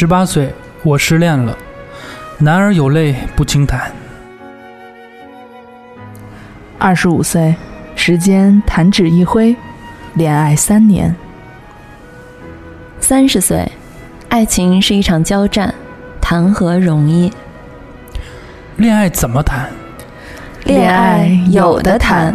[0.00, 0.50] 十八岁，
[0.82, 1.54] 我失恋了。
[2.38, 3.92] 男儿有泪不轻弹。
[6.78, 7.54] 二十五岁，
[7.94, 9.54] 时间弹指一挥，
[10.14, 11.14] 恋爱三年。
[12.98, 13.70] 三十岁，
[14.30, 15.74] 爱情是一场交战，
[16.18, 17.30] 谈何容易？
[18.76, 19.68] 恋爱怎么谈？
[20.64, 22.34] 恋爱有的谈。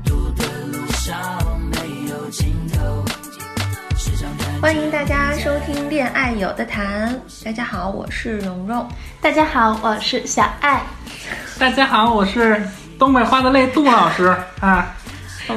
[4.61, 7.09] 欢迎大家收听《恋爱有的谈》。
[7.43, 8.87] 大家好，我是蓉蓉。
[9.19, 10.83] 大家好，我是小爱。
[11.57, 12.61] 大家好，我是
[12.99, 14.95] 东北话的泪杜老师啊。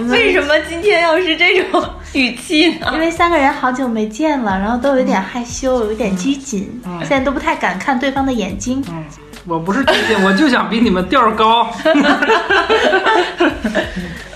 [0.08, 2.90] 为什么今天要是这种语气呢？
[2.94, 8.82] 因为三个人好久没见了，然后都有点害羞，有点拘谨，现在都不太敢看对方的眼睛。
[8.88, 9.04] 嗯，
[9.44, 11.70] 我不是拘谨，我就想比你们调儿高。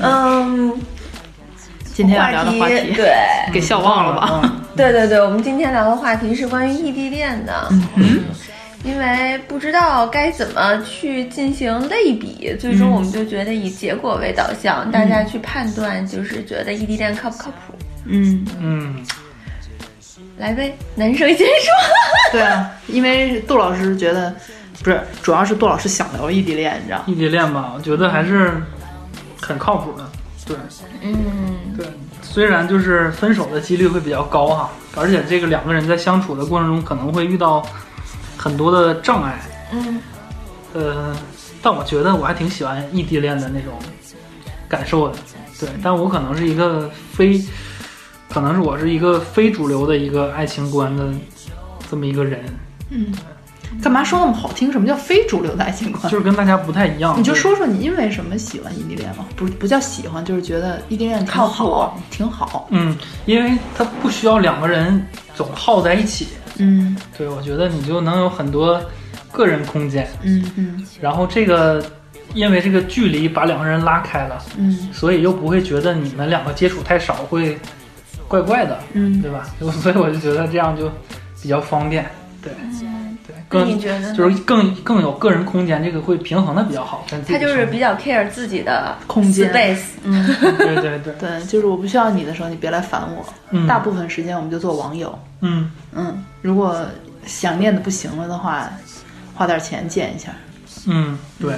[0.00, 0.78] 嗯，
[1.94, 3.10] 今天要聊的话题，对，
[3.50, 4.52] 给笑忘了吧？
[4.78, 7.68] 对对对，我们今天聊的话题是关于异地恋的。
[7.96, 8.22] 嗯，
[8.84, 17.74] 因为不知道该怎么去进行类比，最终我们就觉得以结果为导向，大家去判断，就是觉得异地恋靠不靠谱？
[18.04, 19.04] 嗯嗯，
[20.38, 22.30] 来呗，男生先说。
[22.30, 24.32] 对啊，因为杜老师觉得，
[24.84, 27.02] 不是，主要是杜老师想聊异地恋，你知道？
[27.08, 28.62] 异地恋吧，我觉得还是
[29.40, 30.08] 很靠谱的。
[30.46, 30.56] 对，
[31.02, 31.16] 嗯，
[31.76, 31.84] 对。
[32.30, 37.66] 虽然就是分手的几率会比较高哈，而且这个两个人在相处的过程中可能会遇到
[38.36, 39.40] 很多的障碍，
[39.72, 40.00] 嗯，
[40.74, 41.16] 呃，
[41.60, 43.72] 但我觉得我还挺喜欢异地恋的那种
[44.68, 45.18] 感受的，
[45.58, 47.42] 对，但我可能是一个非，
[48.28, 51.08] 可能是我是一个非主流的一个爱情观的
[51.90, 52.44] 这么一个人，
[52.90, 53.12] 嗯。
[53.82, 54.72] 干嘛说那么好听？
[54.72, 56.02] 什么叫非主流的爱情观？
[56.10, 57.14] 就是跟大家不太一样。
[57.18, 59.26] 你就说说你因为什么喜欢异地恋吗？
[59.36, 62.66] 不不叫喜欢，就是觉得异地恋靠谱，挺好。
[62.70, 62.96] 嗯，
[63.26, 66.28] 因为它不需要两个人总耗在一起。
[66.56, 68.82] 嗯，对，我觉得你就能有很多
[69.30, 70.08] 个人空间。
[70.22, 70.86] 嗯嗯。
[71.00, 71.84] 然后这个，
[72.34, 74.42] 因为这个距离把两个人拉开了。
[74.56, 74.88] 嗯。
[74.92, 77.56] 所以又不会觉得你们两个接触太少会
[78.26, 78.76] 怪怪的。
[78.94, 79.46] 嗯，对吧？
[79.80, 80.90] 所以我就觉得这样就
[81.40, 82.04] 比较方便。
[82.42, 82.52] 对。
[83.48, 83.80] 更
[84.14, 87.04] 就是更更有个人空间，这个会平衡的比较好。
[87.26, 89.82] 他就是比较 care 自己的空间，space。
[90.02, 90.26] 嗯，
[90.58, 93.24] 对对对 对，就是我不需要你的时候，你别来烦我。
[93.50, 95.18] 嗯，大部分时间我们就做网友。
[95.40, 96.84] 嗯嗯，如果
[97.24, 98.70] 想念的不行了的话，
[99.34, 100.30] 花点钱见一下。
[100.86, 101.54] 嗯，对。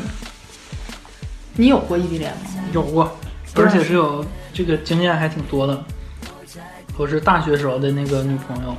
[1.56, 2.62] 你有过异地恋吗？
[2.72, 3.16] 有过，
[3.56, 4.24] 而且是有
[4.54, 5.82] 这个经验还挺多的。
[6.96, 8.76] 我是大学时候的那个女朋友。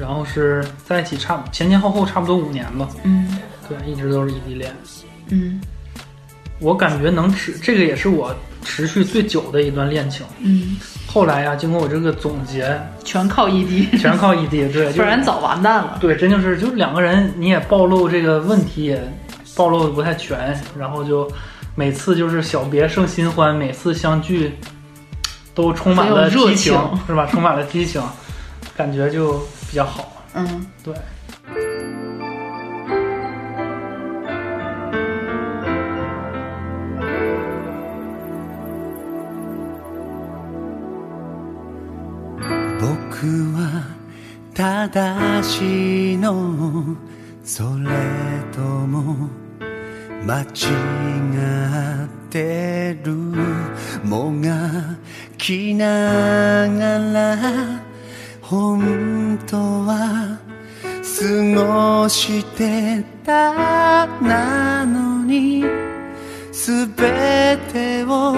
[0.00, 3.38] 然后是在一起差前前后后差不多五年吧，嗯，
[3.68, 4.74] 对，一直都是异地恋，
[5.28, 5.60] 嗯，
[6.58, 8.34] 我感觉能持这个也是我
[8.64, 19.12] 持续最久的一段恋情，嗯，后来呀，经过我这个总结，全靠异地， 全靠异地，对，不然早完蛋了，对，真就是就是两个人你也暴露这个问题也
[19.54, 21.30] 暴露的不太全，然后就
[21.74, 24.54] 每次就是小别胜新欢，每次相聚
[25.54, 26.72] 都充满了激情，
[27.06, 27.26] 是吧？
[27.30, 28.02] 充满了激情，
[28.74, 29.46] 感觉就。
[29.70, 30.92] 比较好，嗯，对。
[42.80, 43.84] 僕は
[44.54, 46.96] 正しいの
[47.44, 47.90] それ
[48.52, 49.28] とも
[50.26, 50.46] 間違
[52.06, 53.14] ってる
[54.04, 54.96] もが
[55.38, 57.89] きながら
[58.50, 59.56] 本当
[59.86, 60.40] は
[60.90, 65.64] 過ごしてたなのに
[66.50, 68.34] すべてを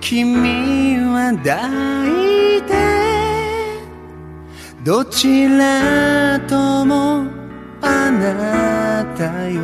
[0.00, 2.74] 君は抱いて
[4.82, 7.24] どちらとも
[7.82, 9.62] あなたよ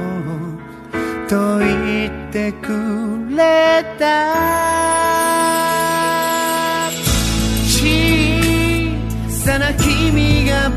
[1.28, 4.89] と言ってくれた。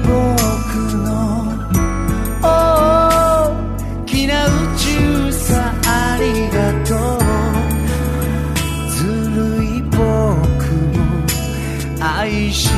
[0.02, 0.10] 僕
[1.06, 1.10] の
[2.42, 2.44] 大
[4.06, 7.24] きな宇宙さありがとう。
[8.90, 10.00] ずるい僕
[10.98, 11.02] も
[12.00, 12.70] 愛し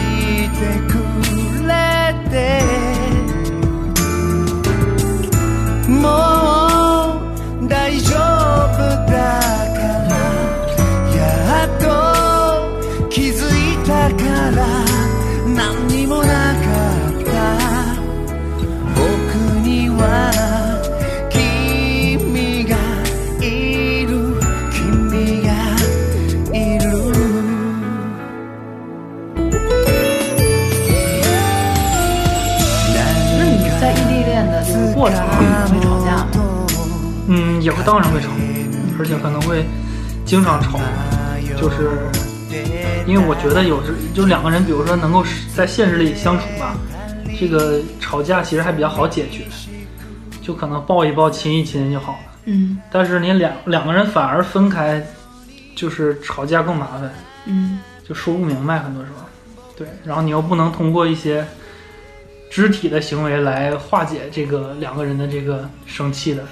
[0.59, 0.94] てく
[40.25, 40.79] 经常吵，
[41.55, 41.91] 就是
[43.05, 45.23] 因为我觉得有时就两个人，比如说能够
[45.55, 46.75] 在现实里相处吧，
[47.39, 49.45] 这个吵架其实还比较好解决，
[50.41, 52.19] 就可能抱一抱、亲一亲就好了。
[52.45, 55.03] 嗯但是你两两个人反而分开，
[55.75, 57.11] 就是吵架更麻烦，
[57.45, 59.25] 嗯就说不明白，很多时候。
[59.77, 61.45] 对，然后你又不能通过一些
[62.49, 66.43] 肢体的行为来化解这个两个人的这个生气的。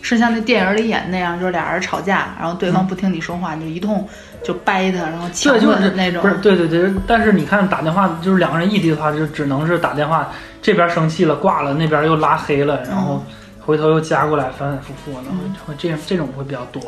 [0.00, 4.08] 是像那电影里演那样，就是俩人吵架，然后对方不听你说话，你就一通
[4.44, 6.22] 就掰他，然后强对，就是吻那种。
[6.22, 10.30] 不是对对对，但是你看打电话，就是两个人异地的话，就只能是打电话，
[10.62, 13.24] 这边生气了挂了，那边又拉黑了，然后
[13.60, 15.30] 回头又加过来，反反复复的，
[15.66, 16.80] 会这样这种会比较多。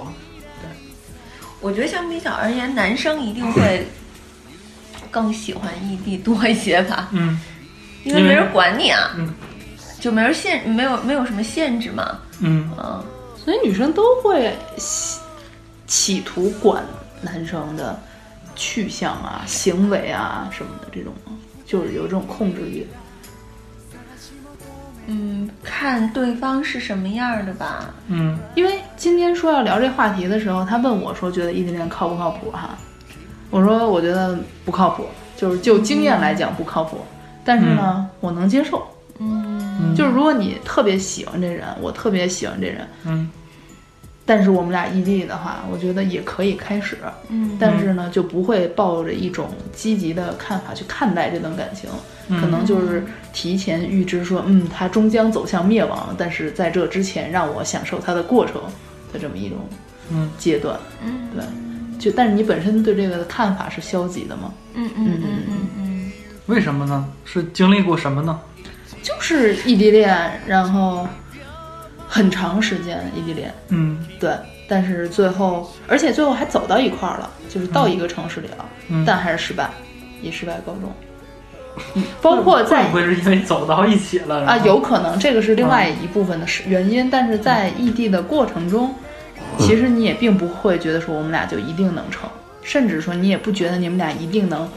[0.63, 0.69] 对。
[1.61, 3.87] 我觉得相比较而言，男生一定会
[5.11, 7.41] 更喜欢异地多一些吧，嗯。
[8.03, 9.29] 因为没人管你啊，嗯
[10.01, 13.05] 就没人限，没有没有什么限制嘛，嗯，嗯，
[13.37, 15.21] 所以女生都会企
[15.87, 16.83] 企图管
[17.21, 17.99] 男生的
[18.57, 21.13] 去向啊、行为啊什么的，这种
[21.67, 22.87] 就是有这种控制欲。
[25.07, 27.93] 嗯，看对方是什么样儿的吧。
[28.07, 32.79] 嗯因为今天说要聊这话题的时候，他问我说：“觉得异地恋靠不靠谱？”哈，
[33.51, 35.05] 我说我觉得不靠谱，
[35.37, 36.99] 就是就经验来讲不靠谱。
[37.45, 38.87] 但是呢，我能接受。
[39.19, 39.50] 嗯
[39.97, 43.31] 就是如果你特别喜欢这人，我特别喜欢这人，嗯
[44.27, 46.99] 但是我们俩异地的话，我觉得也可以开始。
[47.31, 51.91] 嗯但是呢，就不会抱着一种积极的看法去看待这段感情，
[52.29, 58.63] 嗯可能就是提前预知说，嗯，他终将走向灭亡，但是在这之前，让我享受他的过程
[59.13, 59.59] 的这么一种
[60.13, 60.79] 嗯阶段。
[61.05, 61.45] 嗯对，
[61.99, 64.53] 就但是你本身对这个的看法是消极的吗？
[64.75, 66.13] 嗯嗯嗯嗯嗯
[66.47, 67.05] 为什么呢？
[67.25, 68.39] 是经历过什么呢？
[69.03, 71.07] 就是异地恋，然后
[72.07, 74.07] 很长时间异地恋，嗯。
[74.19, 74.33] 对，
[74.69, 79.05] 但是最后，而且最后还走到一块儿了，就是到一个城市里了，嗯。
[79.07, 79.71] 但还是失败，
[80.23, 80.93] 以失败告终。
[81.95, 88.93] 嗯，包括在会不会是因为走到一起了啊，有可能这个是另外一部分的是原因，但是在异地的过程中，
[89.57, 92.29] 其实你也并不会觉得说我们俩就一定能成，
[92.63, 94.69] 甚至说你也不觉得你们俩一定能，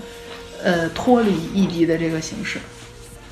[0.64, 2.60] 呃，脱离异地的这个形式，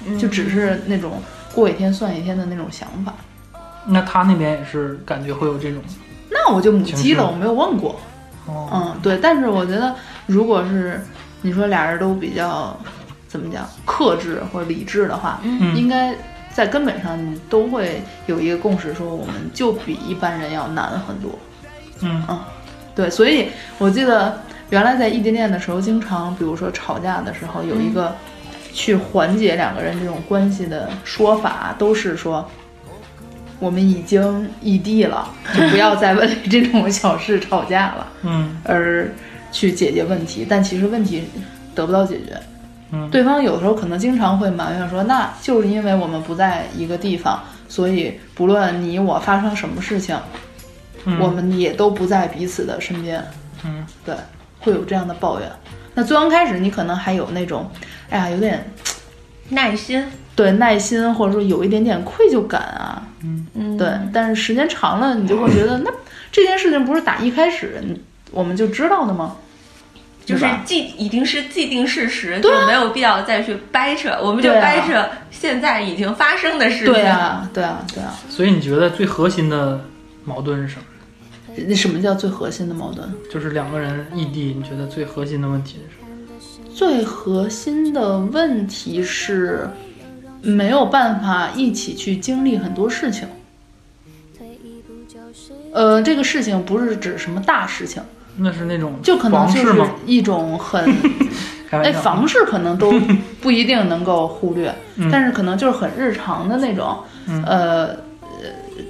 [0.05, 1.21] 嗯，就只是那种
[1.53, 3.13] 过一天算一天的那种想法。
[3.85, 5.81] 那他那边也是感觉会有这种
[6.29, 7.99] 那我就母鸡了，我没有问过。
[8.47, 10.99] 哦，嗯，对，但是我觉得，如果是
[11.41, 12.77] 你说俩人都比较
[13.27, 16.15] 怎么讲克制或者理智的话，嗯应该
[16.51, 21.31] 在根本上你都会有一个共识，说我们就比一般人要难很多。
[22.01, 22.23] 嗯
[22.93, 24.39] 对，所以我记得
[24.69, 28.15] 原来在异地恋的时候，经常比如说吵架的时候，有一个
[28.73, 32.49] 去缓解两个人这种关系的说法，都是说
[33.59, 38.07] 我们已经异地了，就不要再为这种小事吵架了。
[38.23, 39.11] 嗯而
[39.51, 41.23] 去解决问题，但其实问题
[41.75, 42.37] 得不到解决。
[42.93, 50.17] 嗯对方有时候可能经常会埋怨说，那就是因为我们不在一个地方，所以不论你我发生什么事情，
[51.05, 53.23] 嗯我们也都不在彼此的身边。
[53.63, 54.15] 嗯对，
[54.59, 55.49] 会有这样的抱怨。
[55.93, 57.69] 那最刚开始你可能还有那种，
[58.11, 58.71] 哎呀，有点
[59.49, 63.01] 耐心，对耐心，或者说有一点点愧疚感啊，
[63.55, 63.89] 嗯，对。
[64.13, 65.89] 但是时间长了，你就会觉得，那
[66.31, 67.81] 这件事情不是打一开始
[68.31, 69.37] 我们就知道的吗？
[70.23, 76.93] 就是既已经是既定事实，对啊就没有必要再去掰扯，我们就掰扯现在已经发生的事情。
[76.93, 78.13] 对啊，对啊，对啊。
[78.29, 79.83] 所以你觉得最核心的
[80.23, 80.83] 矛盾是什么？
[81.67, 83.09] 那什么叫最核心的矛盾？
[83.31, 86.00] 就是两个人异地，你觉得最核心的问题是什么？
[86.81, 89.69] 最核心的问题是
[90.41, 93.27] 没有办法一起去经历很多事情。
[95.71, 98.01] 呃，这个事情不是指什么大事情，
[98.37, 99.79] 那是那种就可能就是？
[100.07, 100.83] 一种很
[101.69, 102.91] 哎，房事可能都
[103.39, 106.97] 不一定能够忽略，嗯但是可能就是很日常的那种，
[107.27, 107.85] 嗯呃。
[107.85, 107.97] 呃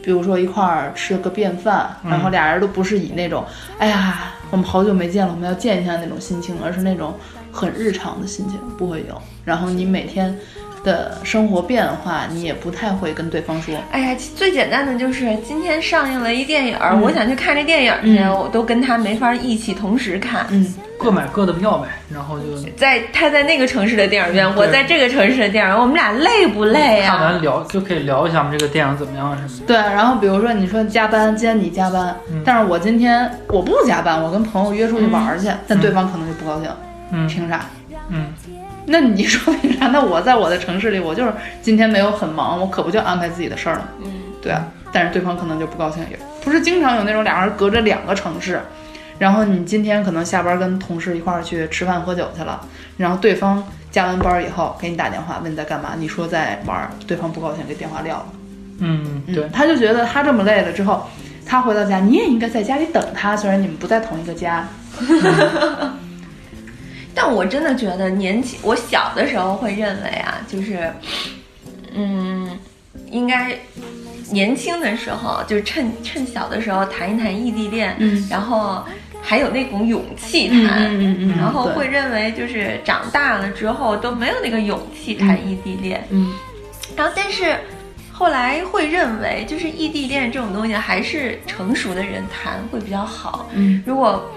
[0.01, 3.43] 比如说一块儿吃个便饭，然后嗯俩人都不是以那种
[3.77, 7.13] “哎呀，我们好久没见了，我们要见一下”那种心情，而是那种
[7.51, 9.21] 很日常的心情，不会有。
[9.43, 10.35] 然后你每天
[10.83, 13.75] 的生活变化，你也不太会跟对方说。
[13.91, 20.45] 哎呀，最简单的就是今天上映了一电影，嗯我想去看这电影去，嗯我都跟他没法一起同时看。
[20.49, 22.45] 嗯，各买各的票呗，然后就
[22.77, 27.39] 在他在那个城市的电影院，我在这个城市的电影院，我们俩累不累看完呀？
[27.41, 29.65] 聊就可以聊一下我们这个电影怎么样什么的。
[29.65, 29.77] 对。
[29.77, 36.69] 然后比如说你说加班，今天你加班，嗯但是我今天我不加班，我跟朋友约出去玩儿去，但对方可能就不高兴，
[37.11, 37.65] 嗯凭啥？
[38.09, 38.27] 嗯，
[38.85, 39.87] 那你说凭啥？
[39.87, 43.89] 那我在我的城市里，我就是今天没有很忙，我可不就安排自己的事儿了？
[44.03, 48.61] 嗯，对啊，但是对方可能就不高兴，也不是经常有那种俩人隔着两个城市，
[49.19, 52.59] 然后你今天可能下班跟同事一块儿去吃饭喝酒去了，
[52.97, 58.25] 然后对方加完班以后给你打电话问你在干嘛，你说在玩儿，对方不高兴，给电话撂了。
[58.79, 61.07] 嗯，对嗯，，他就觉得他这么累了之后，
[61.45, 64.67] 他回到家，你也应该在家里等他，虽然你们不在同一个家。
[67.13, 70.91] 但我真的觉得年轻，我小的时候会认为啊，就是，
[71.93, 72.57] 嗯，
[73.09, 73.57] 应该
[74.31, 78.27] 年轻的时候，就是趁趁小的时候谈一谈异地恋，嗯。
[78.29, 78.83] 然后
[79.21, 86.33] 还有那种勇气谈，嗯嗯然后会认为就是长大了之后都没有那个勇气谈异地恋，嗯。
[86.95, 87.55] 然后但是
[88.11, 93.83] 后来会认为，就是异地恋这种东西还是成熟的人谈会比较好，嗯。
[93.85, 94.31] 如果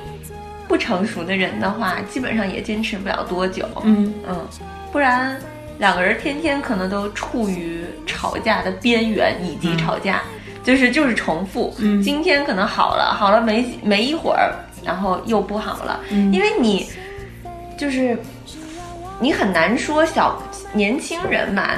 [0.66, 3.66] 不成熟的人的话，基本上也坚持不了多久。
[3.82, 4.46] 嗯嗯，
[4.90, 5.38] 不然
[5.78, 10.22] 两个人天天可能都处于吵架的边缘，以及吵架，
[10.62, 11.74] 就是就是重复。
[11.78, 14.54] 嗯今天可能好了，好了没没一会儿，
[14.84, 16.86] 然后又不好了，嗯因为你
[17.76, 18.18] 就是
[19.20, 20.40] 你很难说小
[20.72, 21.72] 年轻人嘛，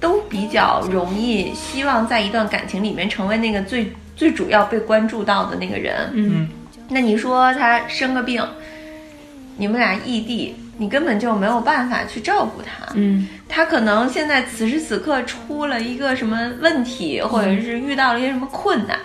[0.00, 6.10] 都比较容易希望在一段感情里面成为那个最最主要被关注到的那个人。
[6.14, 6.48] 嗯
[6.88, 8.46] 那你说他生个病，
[9.56, 12.92] 你们俩异地，你根本就没有办法去照顾他。
[12.94, 18.98] 嗯他可能现在此时此刻出了一个什么问题，或者是遇到了一些什么困难，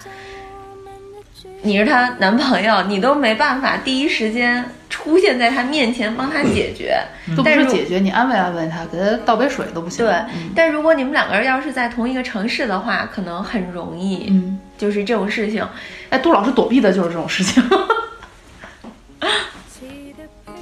[1.62, 6.98] 你是她男朋友，你都没办法第一时间出现在他面前帮他解决。
[7.44, 10.06] 但是是解决，你安慰安慰他，给他倒杯水都不行。
[10.06, 15.68] 对，嗯但如果你们两个人要是在同一个城市的话，可能很容易，嗯，就是这种事情。
[16.10, 17.64] 哎，杜老师躲避的就是这种事情。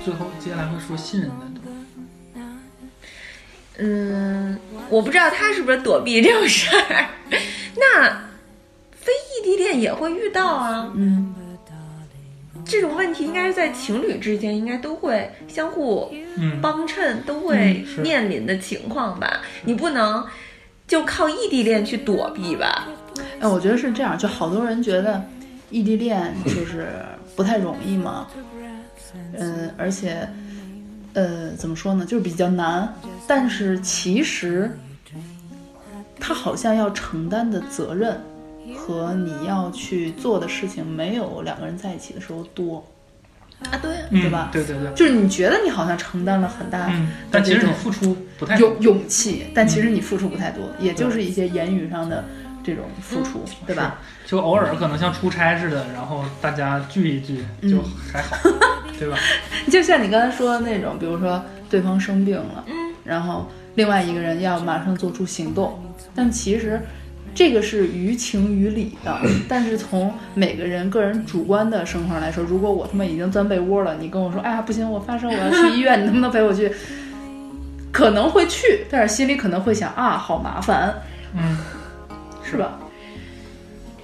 [0.03, 2.41] 最后接下来会说信任的东西。
[3.77, 4.57] 嗯，
[4.89, 7.09] 我不知道他是不是躲避这种事儿。
[7.75, 8.09] 那
[8.95, 11.33] 非异地恋也会遇到啊，嗯
[12.63, 19.41] 这种问题应该是在情侣之间应该都会相互嗯，帮衬，都会面临的情况吧。
[19.65, 20.25] 你不能
[20.87, 22.87] 就靠异地恋去躲避吧？
[23.39, 25.23] 哎，我觉得是这样，就好多人觉得
[25.69, 26.87] 异地恋就是
[27.35, 28.27] 不太容易嘛，
[29.37, 30.27] 嗯，而且，
[31.13, 32.93] 呃，怎么说呢，就是比较难。
[33.27, 34.71] 但是其实，
[36.19, 38.19] 他好像要承担的责任
[38.75, 42.85] 和你要去做的事情，没有两个人在一起的时候多。
[43.71, 46.91] 啊，对对吧对对对，就是你觉得你好像承担了很大
[47.31, 52.23] 但其这种实你付出不太勇勇气，但其实你付出不太多，也就是一些言语上的
[52.65, 53.99] 这种付出，对吧？
[54.25, 58.35] 就偶尔可能像出差似的，然后大家聚一聚嗯就还好，
[58.97, 59.17] 对吧？
[59.69, 65.79] 就像你刚才说的那种，比如说对方生病了，嗯，然后另外一个人要马上做出行动，
[66.15, 66.81] 但其实
[67.35, 69.19] 这个是于情于理的。
[69.47, 76.71] 但是从每个人个人主观的生活上来说，如果我他妈已经钻被窝了，你跟我说，哎呀不行，我发烧，我要去医院，你能不能陪我去？
[77.91, 80.93] 可能会去，但是心里可能会想啊，好麻烦，
[81.33, 81.57] 嗯，
[82.49, 82.79] 是吧？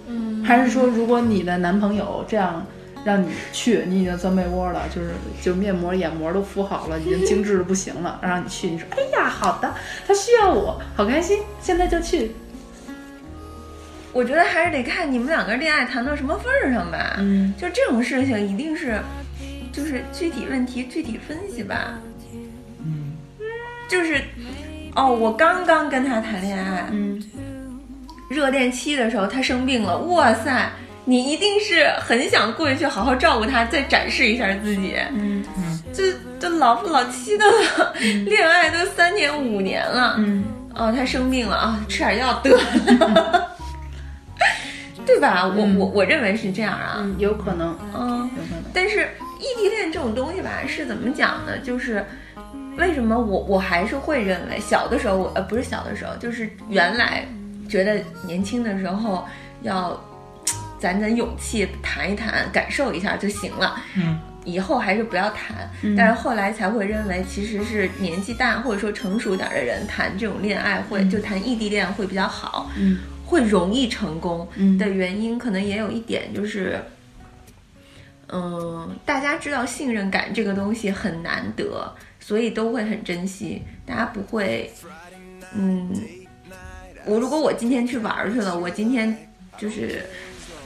[0.07, 2.65] 嗯，还是说，如果你的男朋友这样
[3.05, 9.74] 让你去，你已经钻被窝了，就是就面膜、眼膜都敷好了，已经精致的不行了，让你去，你说，哎呀，好的，
[10.05, 12.31] 他需要我，好开心，现在就去。
[14.13, 17.15] 我觉得还是得看你们两个恋爱谈到什么份儿上吧。
[17.19, 19.00] 嗯就这种事情，一定是
[19.71, 21.98] 就是具体问题具体分析吧。
[22.83, 23.13] 嗯，
[23.88, 24.21] 就是，
[24.95, 27.24] 哦，我刚刚跟他谈恋爱，嗯，
[28.31, 30.69] 热恋期的时候他生病了，哇塞，
[31.03, 34.95] 你一定是很想过去好好照顾他，再展示一下自己。
[35.13, 35.43] 嗯
[35.93, 37.93] 这这老夫老妻的了，
[38.25, 43.51] 恋爱都三年五年了，嗯哦，他生病了啊，吃点药得了，
[45.05, 45.45] 对吧？
[45.53, 48.09] 我我我认为是这样啊，嗯，有可能，嗯。
[48.09, 48.63] 有可能。
[48.73, 49.09] 但是
[49.39, 51.57] 异地恋这种东西吧，是怎么讲呢？
[51.61, 52.05] 就是
[52.77, 57.25] 为什么我我还是会认为，小的时候我呃不是小的时候，就是原来
[57.72, 59.25] 觉得年轻的时候
[59.62, 60.00] 要
[60.78, 63.82] 攒攒勇气谈一谈，感受一下就行了。
[63.96, 65.70] 嗯，以后还是不要谈。
[65.96, 72.70] 但是后来才会认为，其实是年纪大或者说成熟点的人谈这种恋爱会，就谈异地恋会比较好。
[72.78, 72.98] 嗯
[73.32, 76.78] 会容易成功嗯的原因，可能也有一点就是，
[78.28, 83.62] 嗯，大家知道信任感这个东西很难得，所以都会很珍惜。
[83.86, 84.70] 大家不会，
[85.56, 85.90] 嗯，
[87.05, 89.27] 我如果我今天去玩儿去了，我今天
[89.58, 90.05] 就是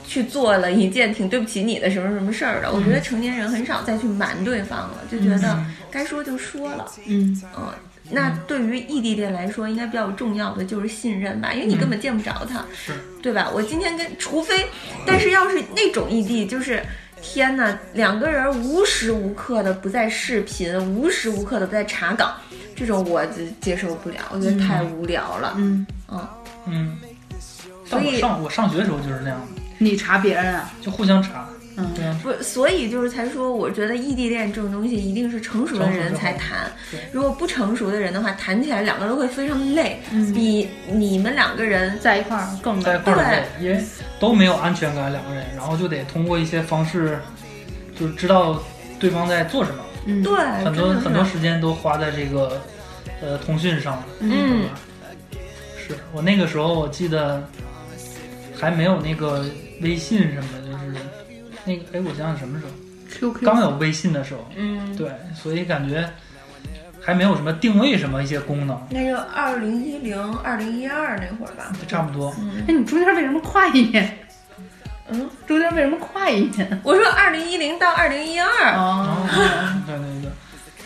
[0.06, 6.86] 去做了一件挺对不起你的什么什么事儿的，我觉得成年人很少再去瞒对方了，就觉得该说就说了。
[7.06, 7.72] 嗯嗯，
[8.10, 13.50] 那对于异地恋来说，应该比较重要的就是信任吧，因为你根本见不着他，是对吧？
[13.52, 14.66] 我今天跟，除非，
[15.04, 16.80] 但是要是那种异地，就是
[17.20, 22.36] 天呐，两个人无时无刻的不在视频，无时无刻的不在查岗，
[22.76, 25.54] 这种我就接受不了，我觉得太无聊了。
[25.56, 26.28] 嗯，嗯，
[26.66, 26.98] 嗯。
[27.88, 29.40] 但我所以上我上学的时候就是那样。
[29.40, 29.46] 的，
[29.78, 30.70] 你查别人啊？
[30.82, 31.86] 就互相查，嗯。
[32.22, 36.70] 不，所以就是才说，我觉得异地恋这种东西一定是成熟的人才谈，
[37.12, 40.32] 如果不成熟的人的话，谈起来两个人都会非常累，嗯。
[40.34, 43.80] 比你们两个人在一块儿更在一块儿累，因为
[44.20, 47.18] 都没有安全感，两个人，然后就得通过一些方式，
[47.98, 48.60] 就是知道
[48.98, 50.22] 对方在做什么，嗯。
[50.22, 50.34] 对
[50.64, 52.60] 很多很多时间都花在这个
[53.20, 54.64] 呃通讯上了，嗯？
[55.78, 57.46] 是我那个时候我记得
[58.58, 59.44] 还没有那个
[59.82, 61.04] 微信什么的，就是
[61.64, 62.72] 那个哎，我想想什么时候。
[63.08, 66.06] QQ 刚有微信的时候，嗯，对，所以感觉
[67.00, 71.72] 还没有什么定位什么一些功能，那就二零一零、二零一二那会儿吧。
[71.88, 72.34] 差不多。
[72.66, 74.18] 哎，你中间为什么跨一年？
[75.08, 76.80] 嗯，中间为什么跨一年？
[76.82, 80.30] 我说二零一零到二零一二，哦，哦，对对对，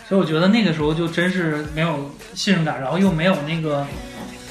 [0.07, 3.85] 所以我觉得那个时候就真是没有信任感，然后又没有那个，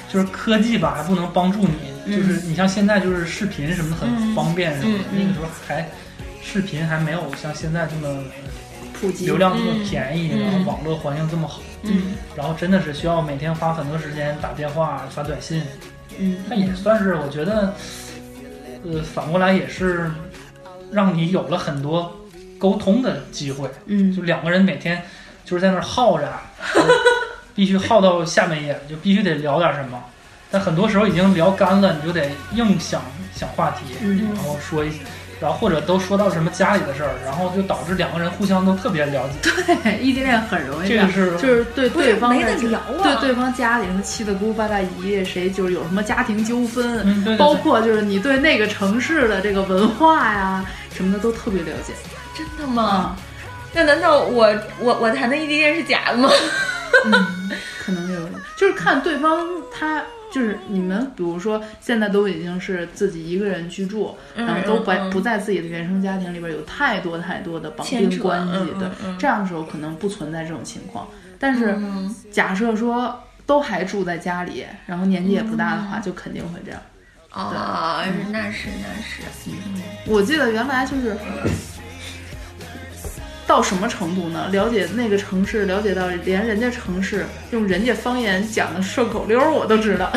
[0.09, 5.89] 就是科技吧，还不能帮助你，就是你像现在就是视频什么的很方便什么的，嗯那个时候还
[6.43, 8.25] 视频还没有像现在这么
[9.01, 12.15] 普及流量这么便宜，嗯然后网络环境这么好，嗯。
[12.35, 15.63] 然后真的是需要每天花很多时间打电话、发短信，
[16.19, 16.39] 嗯。
[16.49, 17.73] 那也算是我觉得，
[18.85, 20.11] 呃，反过来也是
[20.91, 22.27] 让你有了很多
[22.59, 23.69] 沟通的机会。
[23.87, 25.03] 嗯就两个人每天
[25.45, 26.27] 就是在那儿耗着，
[26.75, 26.81] 就
[27.55, 30.03] 必须耗到下半夜，就必须得聊点什么。
[30.51, 33.03] 但很多时候已经聊干了，你就得硬想
[33.35, 34.91] 想话题，嗯然后说一，
[35.41, 39.51] 然后或者都说到什么家里的事儿，然后就导致两个人互相都特别了解。
[39.83, 51.95] 对，异地恋很容易样这个是就是对对方的没得聊啊对对方家里什么七大姑八大姨，谁就是有什么家庭纠纷，嗯，对对对，包括就是你对那个城市的这个文化呀什么的都特别了解
[52.37, 52.83] 真的吗？
[52.83, 53.17] 啊。
[53.73, 56.29] 那难道我我我谈的异地恋是假的吗？
[57.07, 58.21] 嗯，可能有，
[58.57, 68.89] 就是看对方他就是你们，比如说现在都已经是自己一个人居住，嗯然后都不不在自己的原生家庭里边有太多太多的绑定关系，嗯对
[69.19, 71.09] 这样的时候可能不存在这种情况。
[71.39, 72.15] 但是嗯。
[72.31, 76.81] 假设说都还住在家里，然后年纪也不大的话，就肯定会这样。
[77.31, 79.23] 啊，那是那是，
[80.07, 81.17] 我记得原来就是
[83.51, 84.47] 到什么程度呢？
[84.53, 90.09] 了解那个城市，了解到连人家城市用人家方言讲的顺口溜儿我都知道，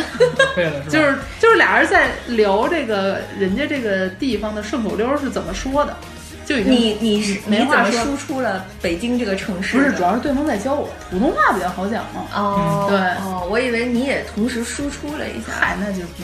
[0.55, 0.91] 会了 是？
[0.91, 5.97] 就是就是俩人在聊这个人家这个地方的顺口溜儿是怎么说的，
[6.45, 9.77] 就已经你你是你怎么没话说输出了北京这个城市？
[9.77, 12.27] 不是，主要是对方在教我普通话比较好讲嘛。
[12.35, 16.23] 哦，对哦，我以为你也同时输出了一下，嗨，那就不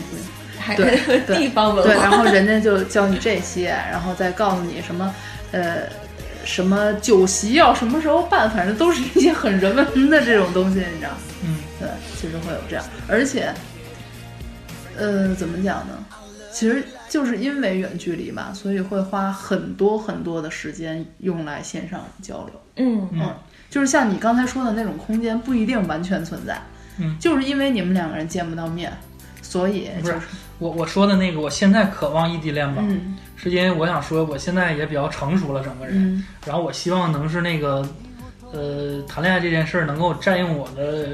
[0.77, 5.11] 对 对地方文化对，化，然后人家就教你这些，然后再告诉你什么，
[5.51, 5.89] 呃，
[6.45, 11.11] 什么酒席要什么时候办，反正都是一些很人文的这种东西，你知道？
[11.45, 13.53] 嗯，对，其实会有这样，而且，
[14.97, 16.05] 呃，怎么讲呢？
[16.51, 22.61] 其实就是因为远距离嘛，所以会花很多很多的时间用来线上交流。
[22.77, 23.33] 嗯嗯
[23.69, 26.59] 就是像你刚才说的那种空间，不一定完全存在。
[26.97, 28.91] 嗯就是因为你们两个人见不到面，
[29.41, 30.25] 所以不就是是
[30.57, 37.87] 我我说的那个，我现在渴望异地恋吧，嗯是因为我想说，我现在也比较成熟了，整个人，嗯然后我希望能是那个，
[38.51, 41.09] 呃，谈恋爱这件事儿能够占用我的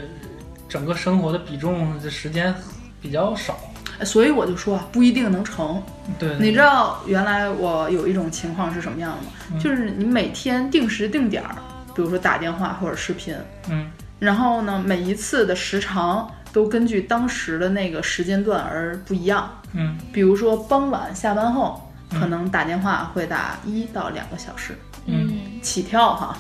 [0.67, 2.53] 整个生活的比重的时间
[2.99, 3.57] 比较少。
[4.03, 5.81] 所以我就说啊，不一定能成。
[6.19, 9.27] 对，你知道原来我有一种情况是什么样的吗？
[9.53, 11.55] 嗯就是你每天定时定点儿，
[11.95, 13.33] 比如说打电话或者视频，
[13.69, 19.49] 嗯然后呢，每一次的时长都根据当时的那个时间段而不一样。
[19.73, 26.37] 嗯比如说傍晚下班后，嗯可能打电话会打一到两个小时嗯，起跳哈。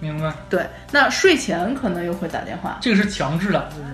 [0.00, 0.32] 明白。
[0.48, 3.90] 对，那睡前可能又会打电话，这个是强制的，就是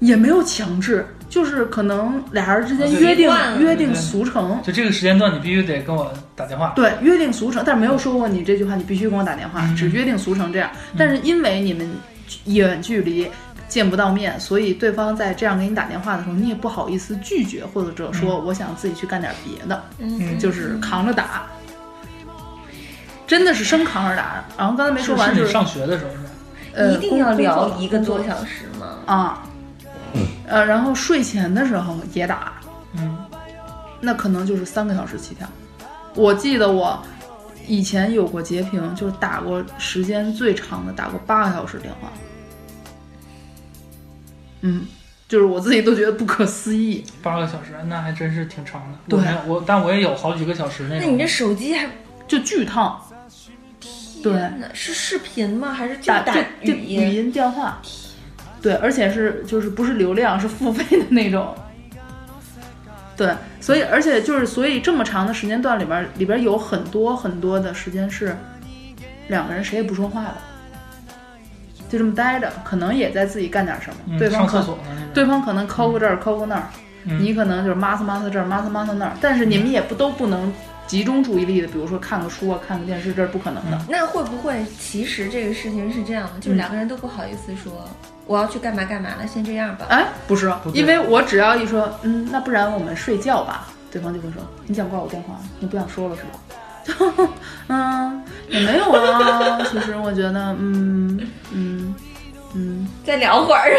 [0.00, 4.60] 也没有强制，就是可能俩人之间约定约定俗成。
[4.62, 6.72] 就这个时间段你必须得跟我打电话。
[6.76, 10.70] 对，约定俗成，但是没有说过你这句话你必须跟我打电话，嗯只约定俗成这样。
[10.96, 11.88] 但是因为你们
[12.46, 13.30] 远距离
[13.68, 21.46] 见不到面，所以对方在这样给你打电话的时候，你也不好意思拒绝，或者说我想自己去干点别的，嗯，就是扛着打，
[23.26, 24.44] 真的是生扛着打。
[24.56, 26.30] 然后刚才没说完就是上学的时候是吧？
[26.74, 28.86] 呃，一定要聊一个多小时吗？
[29.06, 29.42] 啊，
[30.46, 32.54] 呃，然后睡前的时候也打，
[32.96, 33.16] 嗯
[34.00, 35.48] 那可能就是三个小时起跳。
[36.14, 37.02] 我记得我
[37.66, 42.12] 以前有过截屏，就是打过时间最长的，打过八个小时电话。
[44.66, 44.84] 嗯，
[45.28, 47.04] 就是我自己都觉得不可思议。
[47.22, 48.98] 八个小时，那还真是挺长的。
[49.08, 51.00] 对我我，但我也有好几个小时那种。
[51.00, 51.88] 那你这手机还
[52.26, 53.00] 就巨烫，
[54.22, 55.72] 对是视频吗？
[55.72, 57.14] 还是就打打语语音？
[57.14, 57.80] 音电话，
[58.60, 61.54] 对，而且是就是不是流量，是付费的那种。
[63.16, 68.36] 对，所以而且就是所以这么长的时间段里边，里边有很多很多的时间是
[69.28, 70.34] 两个人谁也不说话的，
[71.96, 73.96] 就这么待着，可能也在自己干点什么。
[74.08, 74.82] 嗯对方可上厕所呢。
[75.14, 76.68] 对方可能抠个这儿抠个那儿，
[77.04, 80.52] 嗯你可能就是抹擦抹擦这儿抹擦抹擦那儿，但是你们也不都不能
[80.86, 83.80] 集中注意力的，比如说看个书啊，看个电视，这是不可能的。
[83.88, 87.72] 那会不会其实这个事情是这样的，就是两个人都不好意思说
[88.26, 89.86] 我要去干嘛干嘛了，先这样吧。
[89.88, 96.38] 哎，不是不，因为我只要一说，嗯，那不然我们睡觉吧，对方就会说，你想挂我电话，你不想说了是吧？
[97.68, 101.20] 嗯，也没有啊，其实我觉得，嗯
[101.52, 101.94] 嗯
[102.54, 103.72] 嗯，再聊会儿。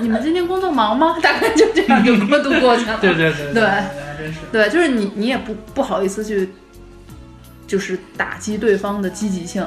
[0.00, 1.16] 你们今天工作忙吗？
[1.22, 2.98] 大概就这样就过渡过去了。
[3.00, 4.40] 对对对对还真是。
[4.50, 6.48] 对，就是你，你也不不好意思去，
[7.66, 9.66] 就是打击对方的积极性。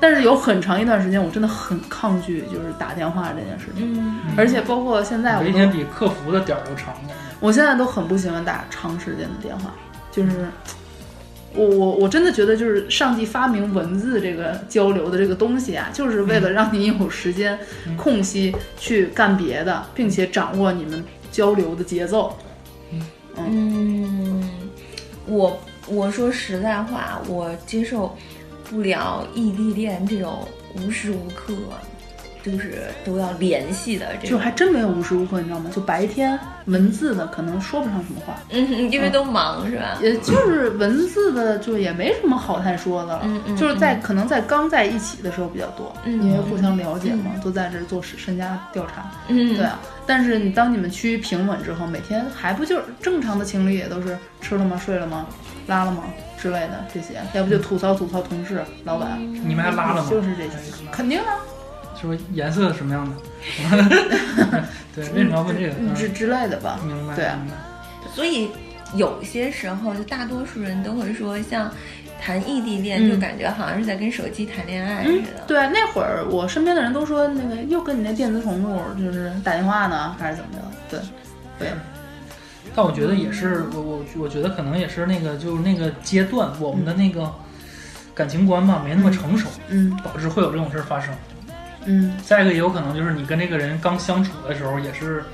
[0.00, 3.94] 但是有很长一段时间，我真的很抗拒，就是打电话这件事情。
[3.96, 6.92] 嗯，而且包括现在我一天比客服的点儿都长。
[7.38, 9.72] 我现在都很不喜欢打长时间的电话，
[10.10, 10.48] 就是
[11.54, 17.58] 我我我真的觉得，就是上帝发明文字这个交流的这个东西啊，就是为了让你有时间
[17.96, 22.36] 空隙去干别的，并且掌握你们交流的节奏。
[23.36, 24.48] 嗯，
[25.26, 28.14] 我我说实在话，我接受
[28.64, 31.54] 不了异地恋这种无时无刻
[32.42, 34.38] 就是都要联系的这就。
[34.38, 35.70] 还真没有无时无刻，你知道吗？
[35.74, 39.98] 就白天文字的可能说不上什么话，嗯，因为都忙是吧？
[40.00, 43.22] 也就是文字的就也没什么好太说的了。
[43.24, 49.10] 嗯嗯就是在可能在刚在一起的时候比较多，嗯因为互相了解嘛，都在这儿做身家调查。
[49.28, 55.26] 嗯，对啊，但是你当你们趋于平稳之后，每天还不就是正常的情侣也都是吃了吗、睡了吗、
[55.66, 56.04] 拉了吗
[56.40, 60.08] 之类的这些，要不就吐槽吐槽同事、老板，你们还拉了吗？
[60.10, 60.56] 就是这些，
[60.90, 61.38] 肯定啊，
[62.02, 63.14] 是不是颜色什么样的？
[64.94, 65.74] 对，为什么要问这个？
[65.78, 66.80] 嗯之之类的吧。
[66.84, 67.14] 明白。
[67.14, 67.56] 对啊明白
[68.14, 68.50] 所以
[68.96, 71.70] 有些时候，就大多数人都会说，像
[72.20, 80.60] 谈异地恋，嗯就感觉好像是在跟手机谈恋爱似嗯的。，对，那会儿我身边的人都说，那个又跟你那电子宠物就是打电话呢，还是怎么着？
[80.90, 81.00] 对，
[81.60, 81.68] 对，
[82.74, 87.32] 但我觉得也是，我我我觉得可能也是那个，就是那个阶段，我们的那个
[88.14, 91.14] 感情观吧，没那么成熟，嗯导致会有这种事儿发生。
[91.86, 92.16] 嗯。
[92.24, 95.24] 再一个，也有可能就是你跟这个人刚相处的时候，也是，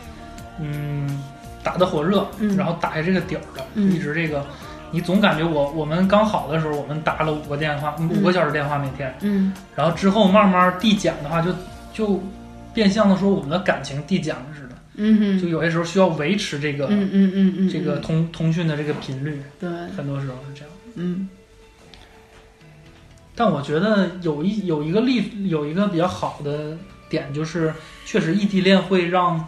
[0.60, 1.22] 嗯，
[1.62, 2.56] 打得火热，嗯。
[2.56, 3.92] 然后打下这个底儿的，嗯。
[3.92, 4.44] 一直这个，
[4.90, 9.52] 你总感觉我我们刚好的时候，我们打了五个电话，五个小时电话每天，嗯。
[9.74, 11.52] 然后之后慢慢递减的话就，
[11.92, 12.22] 就
[12.74, 20.70] 变相的说我们的感情递减了似的，嗯哼，就有些时候需要维持这个、嗯嗯嗯嗯，这个通通讯的这个频率，对，很多时候是这样。
[20.94, 21.28] 嗯
[23.38, 26.76] 但我觉得有一有一个例有一个比较好的
[27.08, 27.72] 点，就是
[28.04, 29.46] 确实异地恋会让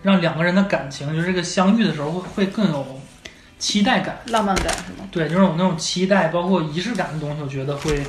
[0.00, 3.00] 让两个人的感情，就是这个相遇的时候会会更有
[3.58, 5.08] 期待感，浪漫感是吗？
[5.10, 8.04] 对，就是有那种期待，包括仪式感的东西，我觉得会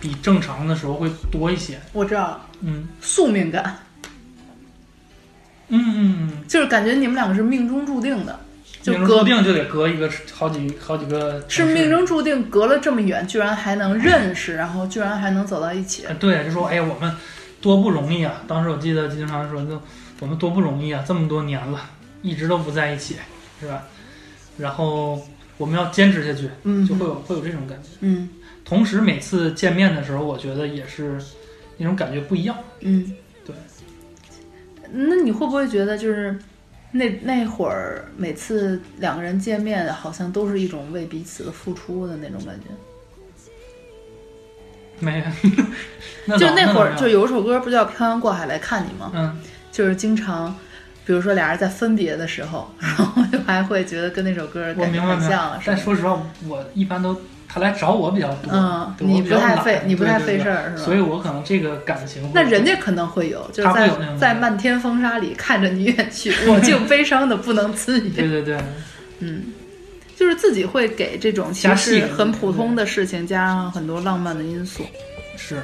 [0.00, 1.80] 比正常的时候会多一些。
[1.92, 3.78] 我知道了，嗯宿命感，
[5.68, 8.40] 嗯嗯嗯，就是感觉你们两个是命中注定的。
[8.82, 16.06] 就隔定就得隔一个好几好几个是命中注定隔了这么远，居然还能认识，然后居然还能走到一起。
[16.06, 17.14] 呃对，就说哎呀，我们
[17.60, 18.42] 多不容易啊！
[18.48, 19.80] 当时我记得经常说，就
[20.20, 21.78] 我们多不容易啊，这么多年了，
[22.22, 23.16] 一直都不在一起，
[23.60, 23.84] 是吧？
[24.56, 25.20] 然后
[25.58, 27.88] 我们要坚持下去，嗯就会有会有这种感觉。
[28.00, 28.28] 嗯
[28.64, 31.18] 同时，每次见面的时候，我觉得也是
[31.76, 32.56] 那种感觉不一样。
[32.80, 33.12] 嗯，
[33.44, 33.54] 对。
[34.92, 36.38] 那你会不会觉得就是
[36.92, 42.66] 那那会儿每次两个人见面，好像都是一种为彼此的付出的那种感觉？
[44.98, 45.24] 没，
[46.26, 49.10] 那就那会儿，就有一首歌不叫《漂洋过海来看你》吗？
[49.14, 49.40] 嗯，
[49.72, 50.54] 就是经常，
[51.06, 55.58] 比如说俩人在分别的时候，然后就还会觉得跟那首歌我感觉很像，。
[55.64, 57.18] 但说实话，我一般都
[57.52, 68.10] 他来找我比较多，嗯你不太费你不太费事儿是吧所以我可能这个感情，那人家可能会有，就是在在漫天风沙里看着你远去， 我竟悲伤的不能自已。
[68.10, 68.56] 对对对，
[69.18, 69.46] 嗯，
[70.14, 74.84] 就是自己会给这种其实很普通的事情加上很多浪漫的因素。
[75.36, 75.60] 是。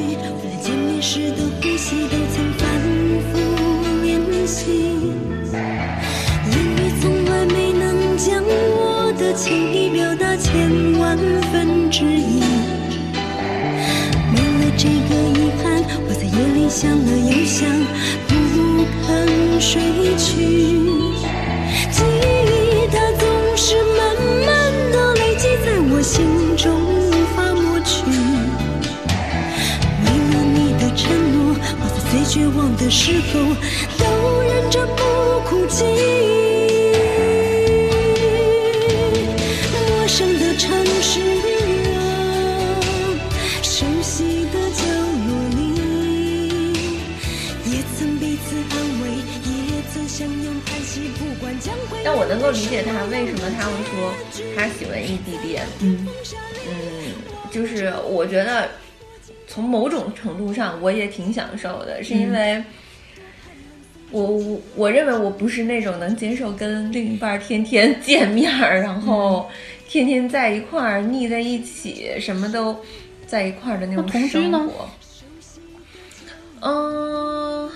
[0.00, 2.19] 相聚，为了见面时的呼吸，
[32.40, 33.38] 绝望的时候
[33.98, 35.02] 都忍着不
[35.46, 35.84] 哭泣。
[39.74, 40.72] 陌生的城
[41.02, 41.20] 市
[41.98, 42.00] 啊，
[43.62, 44.84] 熟悉的角
[45.26, 45.60] 落里，
[47.66, 49.10] 也曾彼此安慰，
[49.44, 51.98] 也曾相拥叹息，不管将会。
[52.02, 54.14] 但我能够理解他为什么他会说
[54.56, 55.66] 他喜欢异地恋。
[55.80, 56.08] 嗯
[56.66, 56.72] 嗯，
[57.52, 58.70] 就是我觉得
[59.60, 62.64] 从某种程度上我也挺享受的，是因为
[64.10, 69.50] 我我我认为我不是那种能接受跟另一半天天 见面儿，然后
[69.86, 72.74] 天天在一块儿腻在一起，什么都
[73.26, 74.90] 在一块儿的那种同居呢生活。
[76.62, 77.70] 嗯，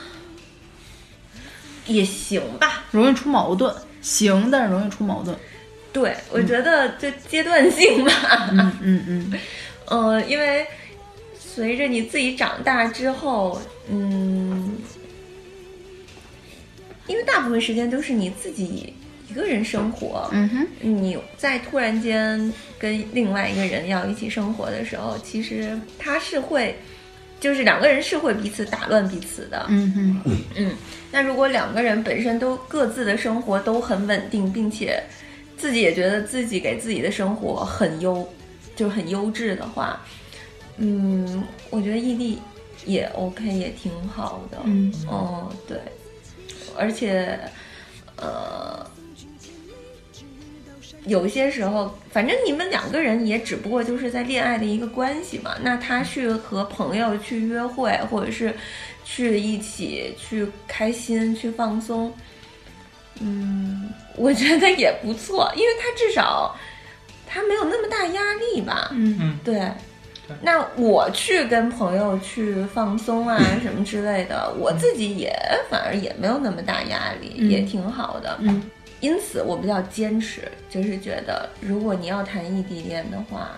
[1.86, 2.84] 也行吧。
[2.92, 5.36] 容易出矛盾，行，但是容易出矛盾。
[5.92, 8.48] 对，我觉得就阶段性吧。
[8.52, 9.32] 嗯嗯嗯，
[9.90, 10.66] 嗯， 因为
[11.54, 14.76] 随着你自己长大之后，嗯，
[17.06, 18.92] 因为大部分时间都是你自己
[19.30, 26.74] 一个人生活，嗯哼，你在突然间跟另外一个人要一起生活的时候，其实他是会，
[27.38, 29.64] 就是两个人是会彼此打乱彼此的。
[29.68, 30.74] 嗯哼，嗯，
[31.12, 35.00] 那如果两个人本身都各自的生活都很稳定，并且
[35.56, 38.28] 自己也觉得自己给自己的生活很优，
[38.74, 40.00] 就是很优质的话，
[40.76, 42.38] 嗯，我觉得异地
[42.84, 44.58] 也 OK，也挺好的。
[44.64, 45.78] 嗯，哦，对，
[46.76, 47.38] 而且，
[48.16, 48.86] 呃。
[51.06, 55.54] 有些时候，反正你们两个人也只不过就是在恋爱的一个关系嘛。
[55.60, 58.56] 那他去和朋友去约会，或者是
[59.04, 62.10] 去一起去开心、去放松，
[63.20, 66.56] 嗯，我觉得也不错，因为他至少
[67.26, 68.88] 他没有那么大压力吧。
[68.92, 69.70] 嗯嗯，对。
[70.40, 75.32] 那我去跟朋友去放松啊 什么之类的，我自己也
[75.70, 78.36] 反而也没有那么大压力，嗯也挺好的。
[78.40, 78.62] 嗯，
[79.00, 83.50] 因此我比较坚持，就是觉得如果你要谈异地恋的话，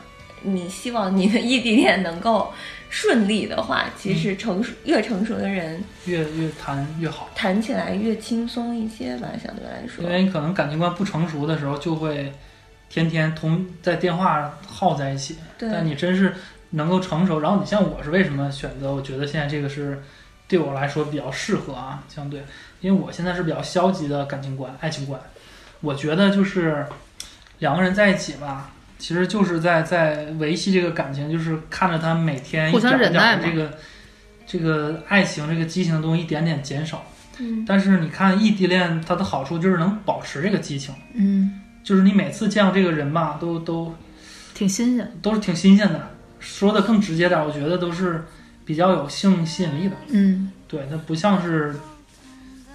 [0.42, 2.52] 你希望你的异地恋能够
[2.90, 10.04] 顺利的话，其嗯实成熟越成熟的人越越谈越好，谈起来越轻松一些吧，相对来说。
[10.04, 12.32] 因为你可能感情观不成熟的时候，就会
[12.88, 15.36] 天天同在电话耗在一起。
[15.58, 16.34] 对但你真是
[16.70, 18.92] 能够成熟，然后你像我是为什么选择？
[18.92, 20.02] 我觉得现在这个是
[20.48, 22.44] 对我来说比较适合啊，相对，
[22.80, 25.20] 因为我现在是比较消极的感情观、爱情观。
[25.80, 26.86] 我觉得就是
[27.58, 33.78] 两个人在一起吧，其实就是在在维系这个感情，就是看着他每天一点一点地这个
[34.46, 37.04] 这个爱情这个激情的东西一点点减少。
[37.38, 43.94] 嗯但是你看异地恋，它的好处就是能保持这个激情，嗯，就是你每次见到这个人吧，都都
[44.54, 45.12] 挺新鲜。
[45.20, 46.15] 都是挺新鲜的。
[46.38, 48.24] 说的更直接点，我觉得都是
[48.64, 49.96] 比较有性吸引力的。
[50.08, 51.74] 嗯对，它不像是。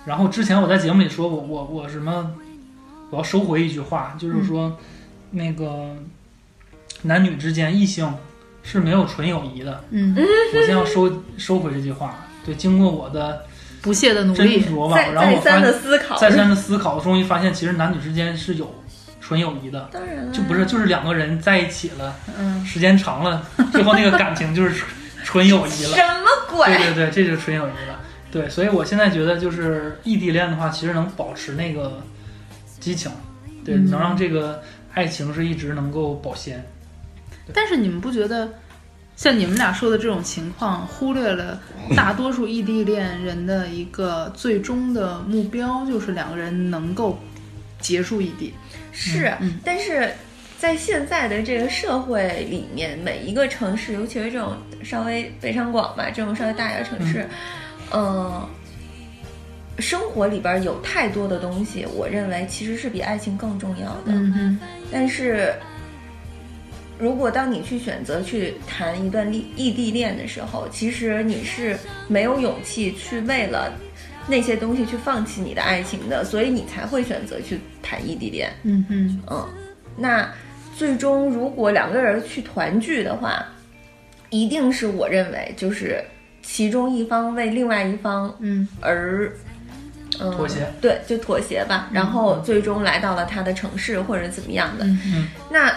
[0.04, 2.32] 然后之前我在节目里说过我我什么，
[3.12, 4.76] 我要收回一句话，就是说，
[5.30, 5.96] 那个
[7.04, 8.12] 男女之间异性
[8.64, 9.84] 是没有纯友谊的。
[9.92, 10.16] 嗯，
[10.56, 12.16] 我先要收收回这句话。
[12.44, 13.46] 对，经过我的
[13.80, 14.66] 不懈的努斟力。
[14.66, 18.74] 酌吧，然后我发再三的现思考，再三的思考，终于发现其实男女之间是有
[19.32, 24.86] 纯友谊的，当然了，就不是就是两个人在一起了，嗯，时间长了，最后那个感情就是纯
[25.24, 25.96] 纯友谊了。
[25.96, 26.68] 什么鬼？
[26.68, 27.98] 对对对，这就是纯友谊了。
[28.30, 32.04] 对，所以我现在觉得就是异地恋的话，其实能保持那个
[32.82, 33.10] 激情，
[33.64, 34.62] 对，嗯能让这个
[34.94, 36.62] 爱情是一直能够保鲜。
[37.54, 38.50] 但是你们不觉得，
[39.16, 41.58] 像你们俩说的这种情况，忽略了
[41.96, 47.18] 大多数异地恋人的一个最终的目标，就是两个人能够
[47.80, 48.54] 结束异地。
[48.92, 50.12] 是，嗯但是
[50.58, 57.26] 在现在的这个社会里面，每一个城市，尤其是这种稍微北上广吧，这种稍微大一点的城市，
[57.94, 58.48] 嗯、
[59.80, 64.14] 生活里边有太多的东西，我认为其实是比爱情更重要的。
[64.14, 64.60] 嗯，
[64.92, 65.54] 但是，
[67.00, 71.76] 如果当你去选择去谈一段异异地恋的时候，其实你是
[72.08, 73.74] 没有勇气去为了
[74.32, 78.50] 那些东西去放弃你的爱情的，所以你才会选择去谈异地恋。
[78.64, 79.50] 嗯哼，嗯，
[79.98, 80.28] 那
[80.78, 83.46] 最终如果两个人去团聚的话，
[84.30, 86.02] 一定是我认为就是
[86.42, 89.32] 其中一方为另外一方嗯而。
[90.20, 94.86] 嗯，妥协对，就妥协吧，然后最终来到了他的城市或者怎么样的。
[94.86, 95.74] 嗯嗯那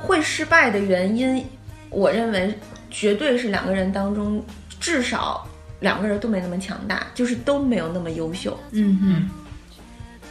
[0.00, 1.46] 会失败的原因，
[1.88, 2.52] 我认为
[2.90, 4.44] 绝对是两个人当中
[4.80, 5.48] 至少
[5.82, 9.28] 两个人都没那么强大，就是都没有那么优秀嗯哼，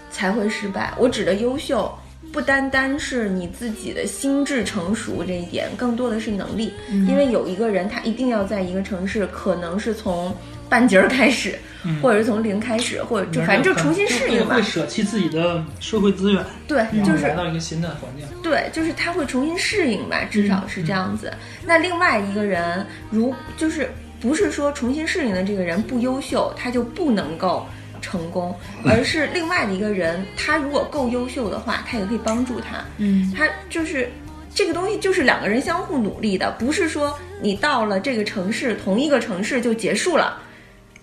[0.09, 0.91] 才会失败。
[0.97, 1.93] 我指的优秀。
[2.31, 6.71] 不单单是你自己的心智成熟这一点，更多的是能力。
[6.89, 10.33] 嗯因为有一个人，他一定要在一个城市，可能是从
[10.69, 14.61] 半截儿开始，嗯或者是从零开始，或者就反正就重新适应吧会。
[14.61, 18.25] 舍弃自己的社会资源，对，就是来到一个新的环境。
[18.41, 21.33] 对，就是他会重新适应吧，至少是这样子。
[21.65, 27.65] 那另外一个人，如就是不是说重新适应的这个人不优秀，他就不能够
[28.01, 28.55] 成功，
[28.85, 32.85] 而是另外的一个人，他如果够优秀的话，他也可以帮助他。
[32.97, 34.09] 嗯他就是
[34.53, 40.41] 这个东西，就是两个人相互努力的，不是说你到了这个城市，同一个城市就结束了。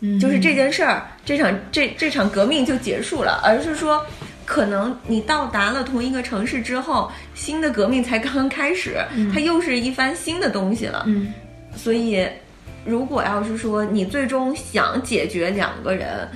[0.00, 4.04] 嗯，就是这件事儿，这场这这场革命就结束了，而是说，
[4.44, 8.96] 可能你到达了同一个城市之后，新的革命才刚刚开始，
[9.34, 11.02] 它又是一番新的东西了。
[11.08, 11.32] 嗯
[11.76, 12.26] 所以，
[12.88, 16.28] 如果要是说你最终想解决两个人，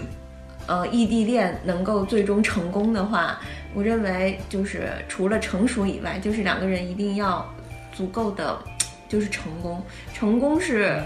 [0.68, 3.40] 呃，异地恋能够最终成功的话，
[3.74, 7.44] 我认为就是除了成熟以外，就是两个人一定要
[7.92, 8.58] 足够的，
[9.08, 9.82] 就是成功。
[10.12, 11.00] 成功是。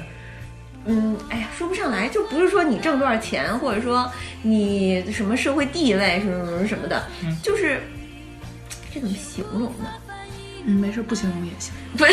[0.84, 4.10] 嗯，哎呀，说不上来，就不是说你挣多少钱，或者说
[4.42, 7.82] 你什么社会地位什么什么什么的，嗯就是
[8.94, 9.90] 这怎么形容呢？
[10.64, 11.74] 嗯，没事，不形容也行。
[11.96, 12.12] 不是，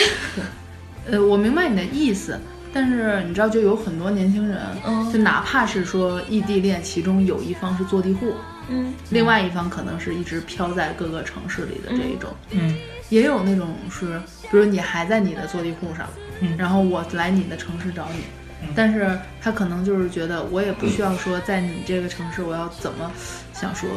[1.12, 2.38] 呃，我明白你的意思，
[2.76, 5.10] 但是你知道，就有很多年轻人，嗯。
[5.14, 8.34] 就哪怕是说异地恋，其中有一方是坐地户，
[8.68, 8.94] 嗯。
[9.10, 12.78] 另外一方可能是一直飘在各个城市里的这一种，嗯。
[13.08, 14.20] 也有那种是，
[14.52, 16.06] 比如你还在你的坐地户上，
[16.42, 16.54] 嗯。
[16.58, 18.20] 然后我来你的城市找你。
[18.62, 18.68] 嗯。
[18.76, 23.10] 但是他可能就是觉得，我也不需要说在你这个城市，我要怎么
[23.54, 23.88] 想说，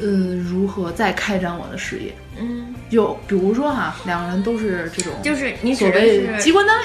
[0.00, 2.14] 嗯，如何再开展我的事业？
[2.38, 6.78] 嗯，就比如说哈，两个人都是这种，就是你所谓机关单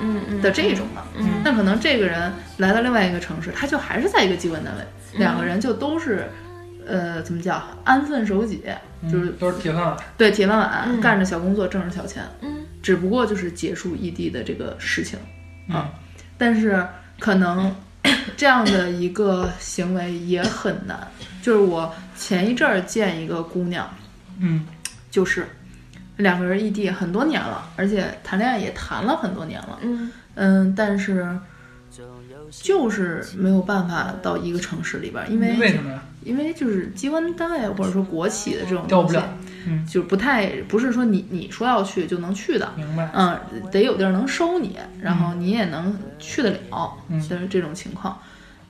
[0.00, 4.82] 嗯嗯的这种的，嗯那可能这个人来到另外一个城市，他就还是在一个机关单位，
[5.14, 5.18] 嗯。
[5.20, 6.28] 两个人就都是，
[6.86, 8.62] 呃，怎么叫安分守己，
[9.10, 9.96] 就是嗯都是铁饭碗。
[10.16, 11.00] 对铁饭碗，嗯。
[11.00, 12.64] 干着小工作，挣着小钱，嗯。
[12.82, 15.18] 只不过就是结束异地的这个事情，
[15.68, 15.90] 啊。
[16.38, 16.84] 但是
[17.20, 17.74] 可能
[18.36, 21.08] 这样的一个行为也很难。
[21.40, 23.88] 就是我前一阵儿见一个姑娘，
[24.40, 24.66] 嗯。
[25.10, 25.46] 就是
[26.22, 31.38] 两个人异地很多年了，而且谈恋爱也谈了很多年了，嗯嗯，但是
[32.50, 36.02] 就是没有办法到一个城市里边儿，因为为什么呀？
[36.22, 43.10] 因为就是机关单位或者说国企的这种东西调不了，嗯，就不太不是说你你说要去就能去的，明白。
[43.12, 48.16] 嗯，得有地儿能收你，然后你也能去得了，嗯就是这种情况。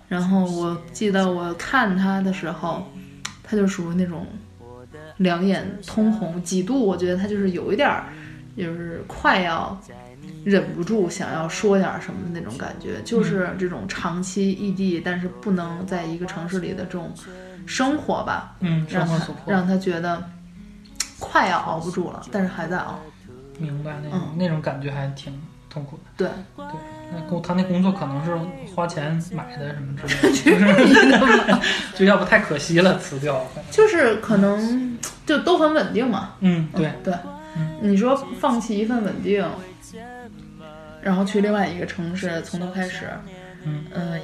[0.08, 2.90] 然后我记得我看他的时候，
[3.42, 4.26] 他就属于那种
[5.18, 8.04] 两眼通红，几度我觉得他就是有一点儿，
[8.56, 9.78] 就是快要
[10.44, 17.12] 忍不住想要说点儿什么的那种感觉，就是这种长期异地，但是不能在一个城市里的这种
[17.66, 20.22] 生活吧，嗯，生让他让他觉得
[21.18, 22.98] 快要熬不住了，但是还在熬。
[23.58, 25.32] 明白那种、嗯那种感觉还挺
[25.70, 26.02] 痛苦的。
[26.16, 26.66] 对，对，
[27.14, 28.34] 那工他那工作可能是
[28.74, 33.44] 花钱买的什么之类的， 就是就要不太可惜了，辞掉。
[33.70, 36.34] 就是可能就都很稳定嘛。
[36.40, 37.14] 嗯，对，对
[37.56, 39.44] 嗯，你说放弃一份稳定，
[41.02, 43.06] 然后去另外一个城市从头开始，
[43.64, 44.18] 嗯呃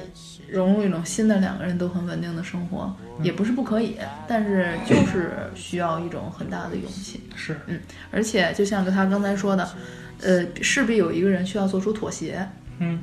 [0.49, 7.21] 融入一种新的两个人都很稳定的生活，嗯也不是不可以，但是就是需要一种很大的勇气。
[7.35, 7.79] 是，嗯
[8.11, 9.69] 而且就像他刚才说的，
[10.21, 12.47] 呃，势必有一个人需要做出妥协。
[12.79, 12.99] 嗯。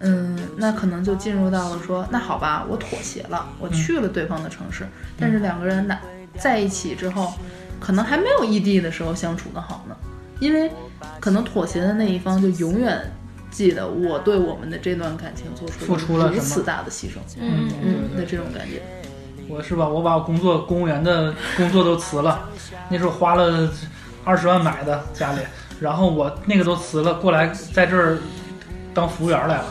[0.00, 4.84] 嗯，那可能就进入到了说，那好吧，我妥协了，我去了对方的城市，
[5.16, 5.98] 但是两个人哪
[6.36, 7.32] 在一起之后，
[7.78, 9.96] 可能还没有异地的时候相处的好呢，
[10.40, 10.68] 因为
[11.20, 13.08] 可能妥协的那一方就永远
[13.52, 18.82] 记得我对我们的这段感情做出付出了什么如此大的牺牲，嗯嗯对的这种感觉，
[19.48, 19.88] 我是吧？
[19.88, 22.48] 我把我工作公务员的工作都辞了，
[22.90, 23.70] 那时候花了
[24.24, 25.38] 二十万买的家里，
[25.78, 28.18] 然后我那个都辞了，过来在这儿
[28.94, 29.64] 当服务员来了，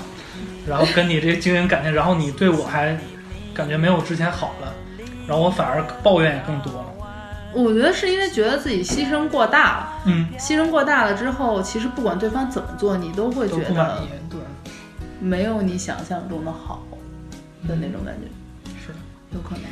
[0.67, 2.97] 然后跟你这经营感情，然后你对我还
[3.53, 4.73] 感觉没有之前好了，
[5.27, 6.85] 然后我反而抱怨也更多了。
[7.53, 9.93] 我觉得是因为觉得自己牺牲过大了。
[10.05, 14.39] 嗯，牺牲过大了之后，其实不管对方怎么做，你都会觉得，对，
[15.19, 16.83] 没有你想象中的好
[17.67, 18.97] 的那种感觉，是的，
[19.33, 19.63] 有可能。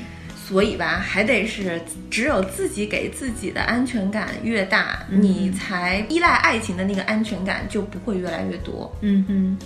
[0.52, 8.94] 所以吧，还得是只有自己给自己的安全感越大，嗯你才依赖爱情的那个安全感就不会越来越多。
[9.00, 9.58] 嗯哼，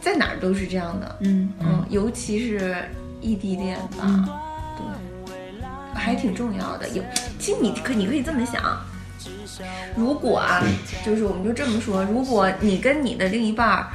[0.00, 2.76] 在哪儿都是这样的，嗯嗯，尤其是
[3.20, 4.28] 异地恋吧，嗯。
[4.76, 4.84] 对，
[5.94, 6.88] 还挺重要的。
[6.90, 7.02] 有，
[7.40, 8.80] 其实你可你可以这么想，
[9.96, 10.62] 如果啊，
[11.04, 13.86] 就是我们就这么说，如果你跟你的另一半儿，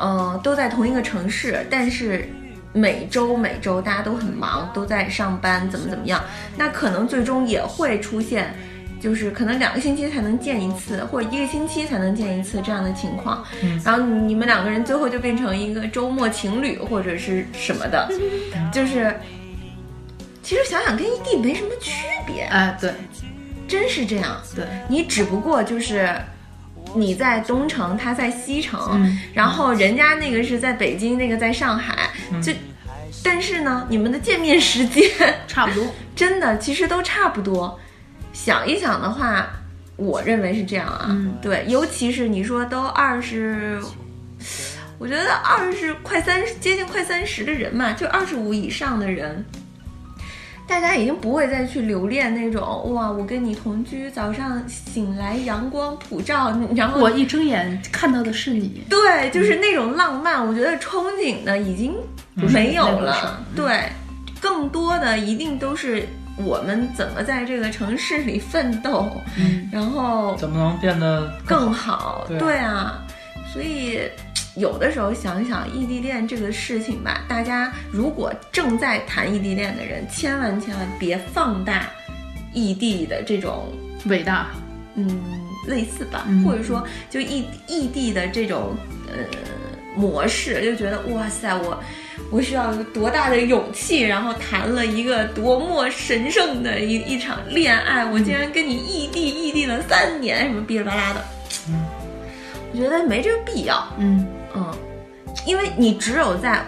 [0.00, 2.28] 嗯、都在同一个城市，但是
[2.72, 6.22] 每周每周大家都很忙，都在上班，怎么怎么样，
[6.56, 8.54] 那可能最终也会出现。
[9.00, 13.80] 就是可能两个星期才能见一次，或者一个星期才能见一次这样的情况，嗯。
[13.82, 18.06] 然后你们两个人最后就变成一个周末情侣或者是什么的，
[18.70, 19.14] 就是
[20.42, 22.92] 其实想想跟异地没什么区别，哎，对。
[23.66, 24.36] 真是这样。
[24.54, 26.14] 对，你只不过就是
[26.94, 32.52] 你在东城，他在西城，嗯然后人家那个是在北京，那个在上海，嗯就
[33.22, 35.08] 但是呢，你们的见面时间
[35.46, 35.86] 差不多。
[36.16, 37.78] 真的其实都差不多。
[38.32, 39.46] 想一想的话，
[39.96, 43.80] 我认为是这样啊，嗯对，尤其是你说都二十。
[44.98, 49.42] 我觉得二十快三十，接近快三十的人嘛，就二十五以上的人，
[50.70, 61.92] 大家已经不会再去留恋那种哇，我跟你同居，早上醒来阳光普照， 然后我一睁眼看到的是你，对，就是那种浪漫，我觉得憧憬的已经
[62.36, 63.44] 没有了。
[63.56, 63.82] 对，
[64.40, 66.06] 更多的一定都是
[66.36, 71.96] 我们怎么在这个城市里奋斗，嗯然后怎么能变得更好？
[71.96, 72.24] 好。
[72.28, 73.02] 对对啊，
[73.52, 73.98] 所以
[74.56, 81.88] 有的时候想想异地恋这个事情吧，大家如果正在谈异地恋的人，千万千万别放大
[82.52, 83.72] 异地的这种
[84.06, 84.48] 伟大，
[84.96, 85.22] 嗯，
[85.66, 88.76] 类似吧，嗯或者说就异异地的这种
[89.06, 89.24] 呃
[89.94, 91.80] 模式，就觉得哇塞，我
[92.30, 101.24] 我需要多大的勇气，然后谈了一个多么神圣的一一场恋爱，我竟然跟你异地异地了三年，什么哔哩吧啦的，
[101.68, 101.86] 嗯，
[102.72, 104.74] 我觉得没这个必要，嗯嗯，
[105.46, 106.62] 因为你只有在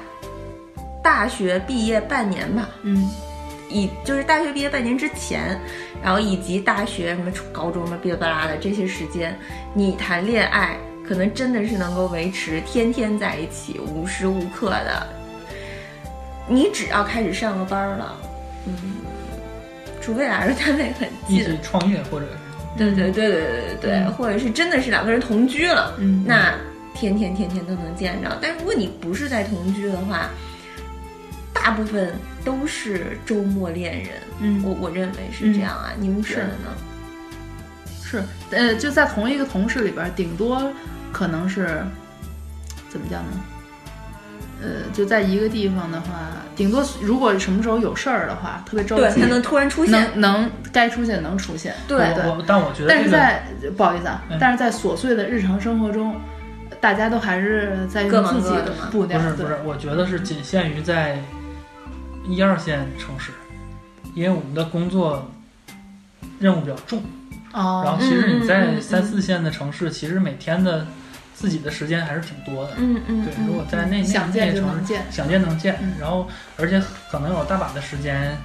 [1.02, 3.08] 大学毕业半年吧，嗯。
[3.74, 5.58] 以就是大学毕业半年之前，
[6.04, 9.34] 然后以及大学什么初高中什么哔哩吧啦的这些时间，
[9.72, 10.76] 你谈恋爱
[11.08, 15.06] 可能真的是能够维持天天在一起，无时无刻的。
[16.46, 18.14] 你只要开始上个班儿了，
[18.66, 18.74] 嗯，
[20.02, 22.32] 除非俩人单位很近一起，创业或者是。
[22.76, 24.12] 对对对对对对对，嗯。
[24.12, 26.22] 或者是真的是两个人同居了，嗯。
[26.26, 26.52] 那
[27.02, 28.38] 天天天天都能见着。
[28.40, 30.30] 但如果你不是在同居的话，
[31.52, 34.10] 大部分都是周末恋人。
[34.38, 36.70] 嗯我我认为是这样啊，你们觉得呢？
[38.04, 38.22] 是，
[38.52, 40.72] 呃，就在同一个同事里边儿，顶多
[41.10, 41.82] 可能是
[42.88, 43.30] 怎么讲呢？
[44.62, 49.92] 呃，就在一个地方的话，顶多如果什么时候有事儿的话，特别着对，急，它能突然出现。
[49.92, 52.24] 能能该出现能出现，对对。
[52.26, 53.42] 我，但我觉得这个但是在
[53.76, 56.14] 不好意思啊嗯，但是在琐碎的日常生活中，
[56.82, 61.22] 大家都还是在各忙用自己各的嘛步调，不是不是，我觉得是仅限于在
[62.26, 63.30] 一二线城市，
[64.16, 65.30] 因为我们的工作
[66.40, 67.00] 任务比较重。
[67.52, 70.84] 哦，然后其实你在嗯三四线的城市，其实每天的
[71.36, 72.72] 自己的时间还是挺多的。
[72.78, 76.26] 嗯嗯，对，嗯如果在那些城市就能见想见能见嗯，然后
[76.58, 78.36] 而且可能有大把的时间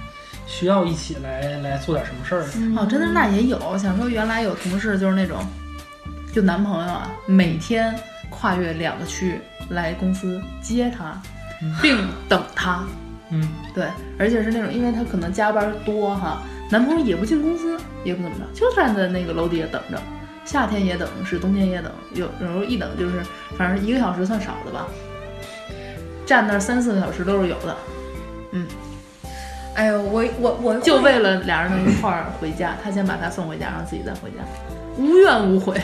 [0.46, 2.42] 需要一起来来做点什么事儿。
[2.80, 3.76] 哦，真的那也有。
[3.76, 5.44] 想说原来有同事就是那种，
[6.32, 7.98] 就男朋友啊，每天
[8.30, 11.20] 跨越两个区来公司接他，
[11.82, 12.84] 并等他。
[13.30, 13.86] 嗯，对，
[14.18, 20.00] 而且是那种，因为他可能加班多哈，男朋友也不进公司，也不怎么着，就站在那个楼底下等着，
[20.44, 23.22] 夏天也等，是冬天也等，有有时候一等就是，
[23.56, 24.86] 反正一个小时算少的吧，
[26.24, 27.76] 站那儿三四个小时都是有的，
[28.52, 28.66] 嗯。
[29.74, 34.38] 哎呦，我我我就为了俩人能一块儿回家，他先把他送回家，然后自己再回家，
[34.96, 35.80] 无怨无悔。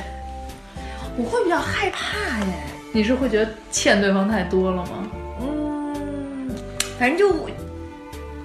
[1.17, 2.53] 我会比较害怕耶。
[2.93, 5.11] 你是会觉得欠对方太多了吗？
[5.41, 6.51] 嗯，
[6.99, 7.33] 反正就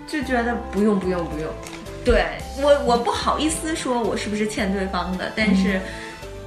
[0.07, 1.47] 就觉得不用不用不用。
[2.03, 2.26] 对
[2.61, 5.80] 我我不好意思说我是不是欠对方的，但是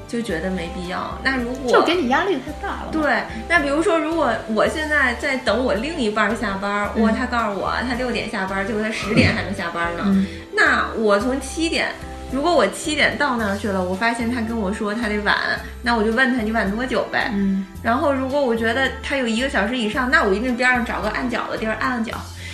[0.09, 1.17] 就觉得没必要。
[1.23, 11.89] 那如果就给你压力太大了。，对，那比如说，如果我现在在等我另一半儿下班儿，嗯，他告诉我他六点下班儿，结果他十点还没下班呢，嗯那我从七点，
[12.33, 15.37] 如果我七点到那儿去了，我发现他跟我说他得晚，
[15.83, 17.31] 那我就问他你晚多久呗。
[17.35, 22.13] 嗯，然后如果我觉得他有一个小时以上，那我一定边上找个按脚的地儿按按脚，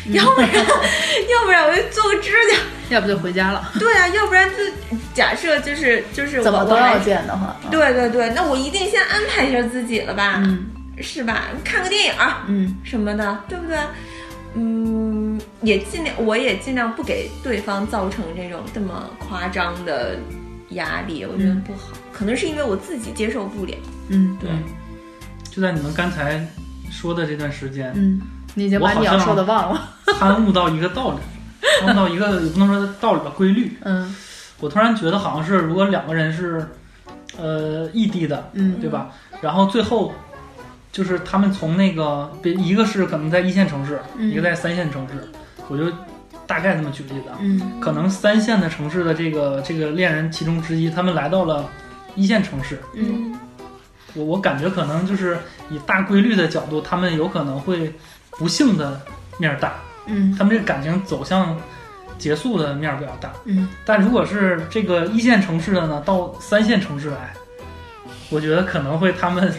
[0.08, 2.58] 要不然 要不然我就做个指甲。
[2.90, 3.70] 要不就回家了。
[3.78, 4.56] 对啊，要不然就
[5.14, 10.66] 假设就是就是怎么都我我还要见的话，对对对，那我一定先安排一下自己了吧，嗯
[11.00, 11.44] 是吧？
[11.62, 13.76] 看个电影儿嗯什么的，对不对？
[14.54, 15.07] 嗯，
[15.62, 20.18] 也尽量，我也尽量不给对方造成这种这么夸张的
[20.70, 21.90] 压力，我觉得嗯不好。
[22.12, 23.74] 可能是因为我自己接受不了。
[24.08, 24.50] 嗯对，
[25.50, 26.46] 就在你们刚才
[26.90, 28.20] 说的这段时间，嗯，
[28.54, 29.90] 你已经把你要说的忘了。
[30.18, 31.18] 参悟到一个道理，
[31.80, 33.76] 参悟到一个也不能说道理吧，规律。
[33.82, 34.14] 嗯
[34.60, 36.66] 我突然觉得好像是，如果两个人是
[37.38, 39.12] 呃异地的，嗯对吧？
[39.40, 40.12] 然后最后
[40.90, 44.30] 就是他们从那个，别一个是可能在一线城市，嗯。
[44.30, 45.14] 一个在三线城市，
[45.68, 45.84] 我就
[46.46, 47.36] 大概这么举例子啊。
[47.40, 47.78] 嗯。
[47.80, 51.68] 可能三线的城市的这个这个恋人其中之一，他们来到了
[52.14, 53.38] 一线城市，嗯。
[54.14, 55.38] 我我感觉可能就是
[55.70, 57.92] 以大规律的角度，他们有可能会
[58.32, 59.00] 不幸的
[59.36, 59.74] 面儿大，
[60.06, 60.34] 嗯。
[60.36, 61.54] 他们这个感情走向
[62.16, 63.30] 结束的面儿比较大。
[63.44, 63.68] 嗯。
[63.84, 67.34] 但如果是这个一线城市的呢，到三线城市来，
[68.30, 69.52] 我觉得可能会他们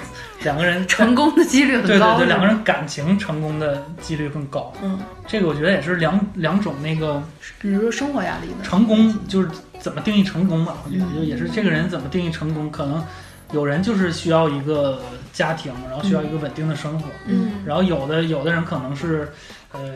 [0.44, 2.18] 两个人 成功的几率很高。
[2.18, 4.74] 对对对，两个人感情成功的几率更高。
[4.82, 7.22] 嗯，这个我觉得也是两两种那个
[7.60, 8.64] 比如说生活压力的。
[8.64, 10.78] 成功，就是怎么定义成功吧？
[10.86, 13.04] 我觉得也是这个人怎么定义成功，可能
[13.52, 15.02] 有人就是需要一个
[15.34, 19.30] 家庭，然后需要一个稳定的生活，嗯然后有的有的人可能是，
[19.72, 19.94] 呃，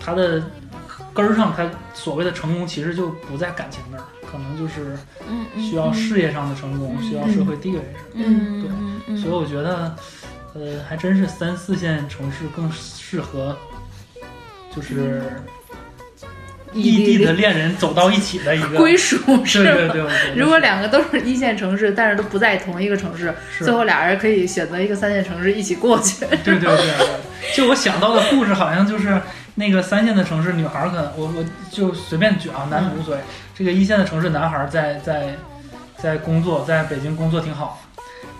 [0.00, 0.42] 他的
[1.14, 4.96] 根儿上，他所谓的成功其实就不在感情那儿，可能就是
[5.60, 8.02] 需要事业上的成功，需要社会地位上。
[8.14, 9.94] 嗯对嗯嗯，所以我觉得，
[10.54, 13.54] 呃，还真是三四线城市更适合，
[14.74, 15.22] 就是
[16.72, 19.88] 异地的恋人走到一起的一个归属是对对？
[19.88, 20.34] 对对。
[20.34, 26.24] 如果两个都是一线城市，但是都不在同一个城市，最后俩人可以选择一个三线城市一起过去。
[26.42, 29.20] 对对对对，就我想到的故事好像就是
[29.54, 33.20] 那个三线的城市女孩儿可能我我就随便举啊，男女无所谓。
[33.54, 35.36] 这个一线的城市男孩儿在在
[35.96, 37.80] 在工作，在北京工作挺好，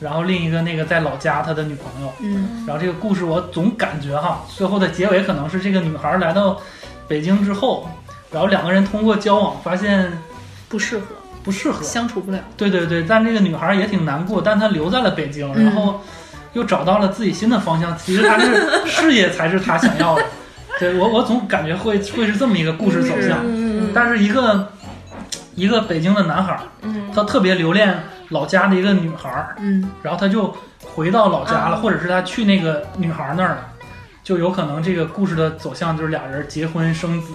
[0.01, 6.61] 然后另一个那个在老家他的女朋友，嗯然后这个故事我总感觉哈，最后的结尾可能是这个女孩儿来到
[7.07, 7.89] 北京之后，
[8.31, 10.11] 然后两个人通过交往发现
[10.69, 11.05] 不适合，
[11.45, 12.39] 不适合，相处不了。
[12.57, 16.01] 对对对，但这个女孩儿也挺难过，但她留在了北京，嗯然后
[16.55, 17.97] 又找到了自己新的方向。
[17.99, 20.25] 其实她是 事业才是她想要的。
[20.83, 23.39] 对我，我总感觉会会是这么一个故事走向。
[23.95, 24.73] 但是一个
[25.55, 26.59] 一个北京的男孩
[27.15, 27.97] 他特别留恋
[28.31, 33.69] 老家的一个女孩儿，嗯然后他就回到老家了，啊或者是他去那个女孩儿那儿了，
[34.25, 37.33] 就有可能这个故事的走向就是俩人结婚生子，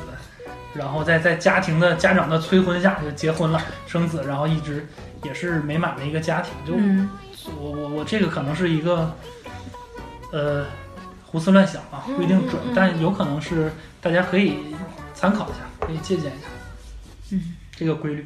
[0.73, 4.85] 然后在在家庭的家长的催婚下就结婚了生子，然后一直
[5.23, 6.51] 也是美满的一个家庭。
[6.65, 7.09] 就、嗯
[7.61, 9.09] 我我我这个可能是一个
[10.33, 10.65] 呃
[11.37, 13.71] 胡思乱想啊，不一定准，但有可能是
[14.01, 14.57] 大家可以
[15.13, 16.47] 参考一下，可以借鉴一下
[17.29, 18.25] 嗯，这个规律。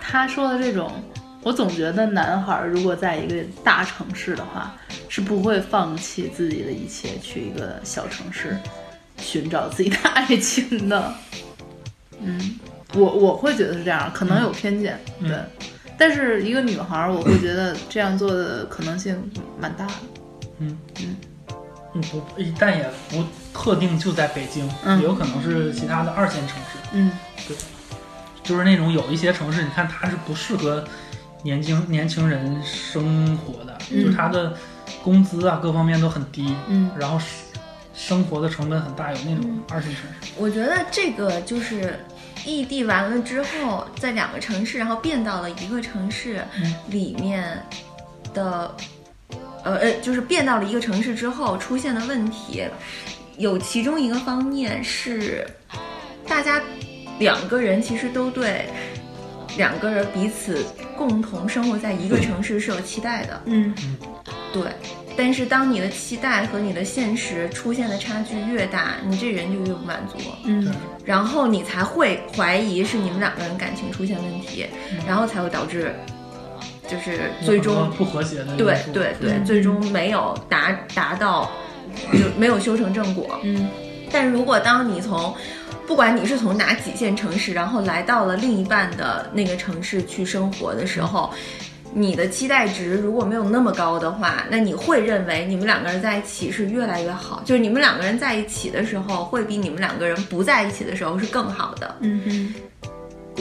[0.00, 0.90] 他说的这种，
[1.42, 4.74] 我总觉得男孩儿如果在一个大城市的话，
[5.08, 8.56] 是不会放弃自己的一切去一个小城市
[9.18, 11.12] 寻找自己的爱情的。
[12.20, 12.58] 嗯，
[12.94, 15.38] 我我会觉得是这样，可能有偏见，嗯对。
[15.96, 19.16] 但是一个女孩儿，我会觉得这样做的可能性
[19.60, 19.92] 蛮大的。
[20.58, 21.16] 嗯嗯，
[21.94, 22.22] 嗯不，
[22.58, 26.78] 但也不特定就在北京，嗯也有可能是其他的二线城市。
[26.92, 27.10] 嗯
[28.48, 30.82] 就是那种有一些城市，你看它是不适合
[31.42, 34.56] 年轻年轻人生活的，嗯就是它的
[35.02, 36.90] 工资啊各方面都很低，嗯。
[36.98, 37.28] 然后生
[37.94, 40.32] 生活的成本很大，有那种二线城市。
[40.38, 42.00] 我觉得这个就是
[42.46, 46.74] 异地完了之后，在两个城市，然后变到了一个城市嗯。
[46.88, 47.62] 里面
[48.32, 48.74] 的，
[49.62, 52.64] 呃呃，就是变到了一个城市之后出现的问题，
[53.36, 55.46] 有其中一个方面是
[56.26, 56.62] 大家
[57.18, 58.66] 两个人其实都对
[59.56, 60.64] 两个人彼此
[60.96, 63.74] 共同生活在一个城市是有期待的，嗯。
[64.52, 64.62] 对。
[65.16, 70.16] 但是当你的期待和你的现实出现的差距越大，你这人就越不满足。
[70.44, 70.72] 嗯。
[71.04, 74.66] 然后你才会怀疑是你们两个人感情出现问题，
[75.08, 75.92] 然后才会导致，
[76.86, 79.44] 就是最终不和谐的因对对对，嗯。
[79.44, 81.50] 最终没有达达到，
[82.12, 83.40] 就没有修成正果。
[83.42, 83.68] 嗯。
[84.12, 85.34] 但如果当你从
[85.88, 91.32] 不管你是从哪几线城市，然后来到了另一半的那个城市去生活的时候，
[91.94, 101.96] 你的期待值如果没有那么高的话，那你会认为你们两个人在一起是越来越好，就是你们两个人在一起的时候，会比你们两个人不在一起的时候是更好的。
[102.00, 102.54] 嗯哼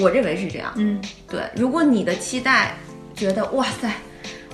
[0.01, 0.71] 我认为是这样。
[0.77, 2.73] 嗯对，如果你的期待
[3.13, 3.91] 觉得哇塞，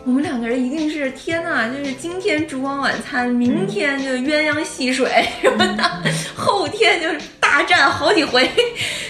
[0.03, 5.83] 我们两个人一定是天呐，就是今天烛光晚餐，明天就鸳鸯戏水什么的，
[6.35, 7.19] 后天就是
[7.53, 8.49] 大战好几回。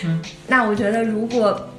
[0.03, 1.69] 嗯 那我觉得如果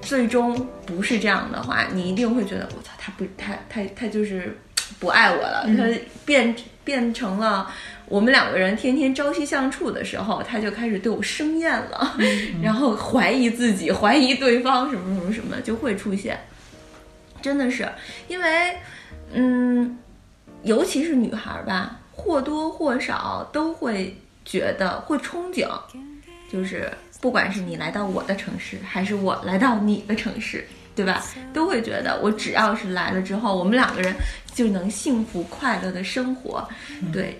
[0.00, 4.56] 最终不是这样的话，你一定会觉得我操，他不，他他他就是
[4.98, 7.70] 不爱我了，嗯他变变成了。
[8.06, 12.16] 我们两个人天天朝夕相处的时候，他就开始对我生厌了，
[12.62, 16.40] 然后怀疑自己，怀疑对方，什么什么什么就会出现。
[17.42, 17.86] 真的是，
[18.28, 18.74] 因为，
[19.34, 19.98] 嗯，
[20.62, 24.16] 尤其是女孩儿吧，或多或少都会
[24.48, 25.68] 觉得会憧憬，
[26.50, 26.90] 就是
[27.20, 31.22] 不管是你来到我的城市，还是我来到你的城市，对吧？
[31.52, 34.14] 都会觉得我只要是来了之后，我们两个人
[34.54, 36.66] 就能幸福快乐的生活。
[37.12, 37.38] 对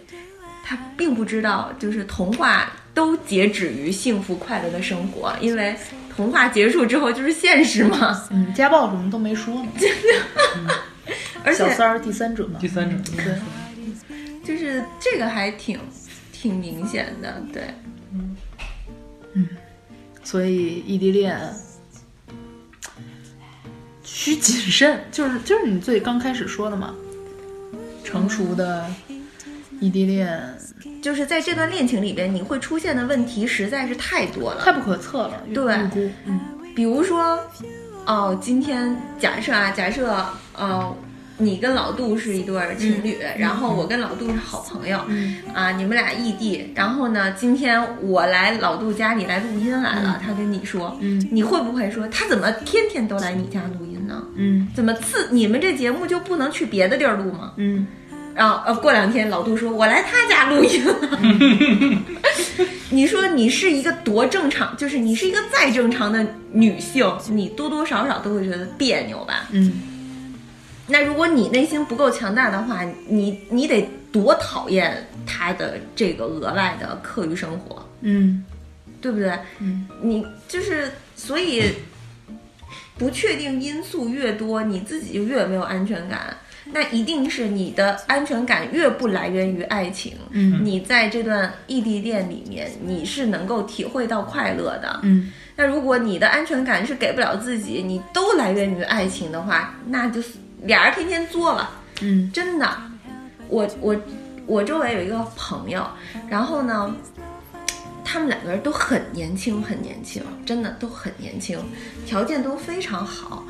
[0.63, 5.75] 他并不知道，就是童话都截止于幸福快乐的生活，因为
[6.15, 8.23] 童话结束之后就是现实嘛。
[8.31, 9.69] 嗯，家暴什么都没说呢。
[11.43, 12.69] 而且小三儿第三者嘛第。
[12.69, 13.35] 三者，对
[14.45, 15.79] 就是这个还挺
[16.41, 17.63] 挺明显的，对。
[18.13, 19.49] 嗯。
[20.23, 21.41] 所以异地恋
[24.03, 26.95] 需谨慎，就是就是你最刚开始说的嘛，
[28.05, 28.87] 成熟的
[29.81, 30.55] 异地恋。
[31.01, 34.61] 就是在这段恋情里边，你会出现的问题实在是太多了。
[34.61, 35.75] 太不可测了，对，
[36.27, 36.41] 嗯。
[36.75, 37.39] 比如说，
[38.07, 40.25] 哦，今天假设啊，假设
[40.55, 40.97] 呃，
[41.39, 54.23] 你跟老杜是一对儿情侣，然后我跟老杜是好朋友，嗯啊，你们俩异地，然后呢，今天我来老杜家里来录音来了，他跟你说，嗯你会不会说他怎么天天都来你家录音呢？
[54.37, 57.53] 嗯怎么次你们这节目就不能去别的地儿录吗？
[57.57, 57.87] 嗯
[58.35, 60.95] 然后呃，过两天老杜说我来他家录音了。
[62.91, 69.49] 你说你是一个多正常，就是你是一个再正常的女性，你多多少少都会觉得别扭吧？
[69.51, 69.73] 嗯
[70.89, 78.45] 那如果你内心不够强大的话，你你得多讨厌他的这个额外的课余生活，嗯
[79.01, 79.39] 对不对？
[79.61, 81.73] 嗯你就是所以
[82.97, 86.37] 不确定因素越多，你自己就越没有安全感。
[86.71, 95.01] 那一定是你的安全感越不来源于爱情，嗯你在这段异地恋里面，你是能够体会到快乐的。
[95.03, 100.33] 嗯那如果你的安全感是给不了自己，你都来源于爱情的话，那就是
[100.63, 101.71] 俩人天天作吧。
[102.01, 102.69] 嗯真的，
[103.49, 103.97] 我我
[104.47, 105.87] 我周围有一个朋友，
[106.29, 106.95] 然后呢，
[108.05, 111.59] 他们两个人都很年轻，很年轻，真的都很年轻，
[112.07, 113.45] 条件都非常好，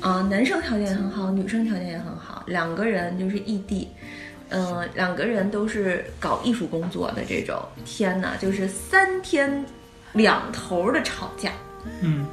[0.00, 3.88] 啊、男生条件也很好，女生条件也很好，两个人就是异地。
[4.54, 9.64] 嗯、两个人都是搞艺术工作的这种，天哪，就是三天
[10.12, 11.50] 两头的吵架。
[12.02, 12.26] 嗯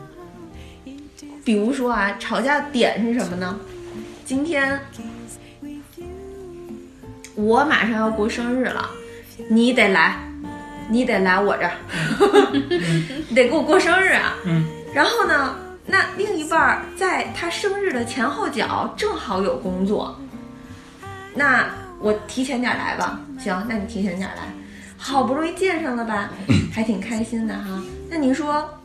[1.46, 3.58] 比如说啊，吵架点是什么呢？
[4.30, 4.80] 今天
[7.34, 8.88] 我马上要过生日了，
[9.50, 10.20] 你得来，
[10.88, 11.74] 你得来我这儿，
[13.28, 14.36] 你得给我过生日啊。
[14.46, 15.56] 嗯然后呢，
[15.88, 20.16] 那另一半在他生日的前后脚正好有工作，
[21.34, 21.68] 那
[22.00, 23.20] 我提前点来吧。
[23.40, 24.44] 行，那你提前点来，
[24.96, 26.30] 好不容易见上了吧，
[26.72, 27.82] 还挺开心的哈。
[28.08, 28.79] 那你说，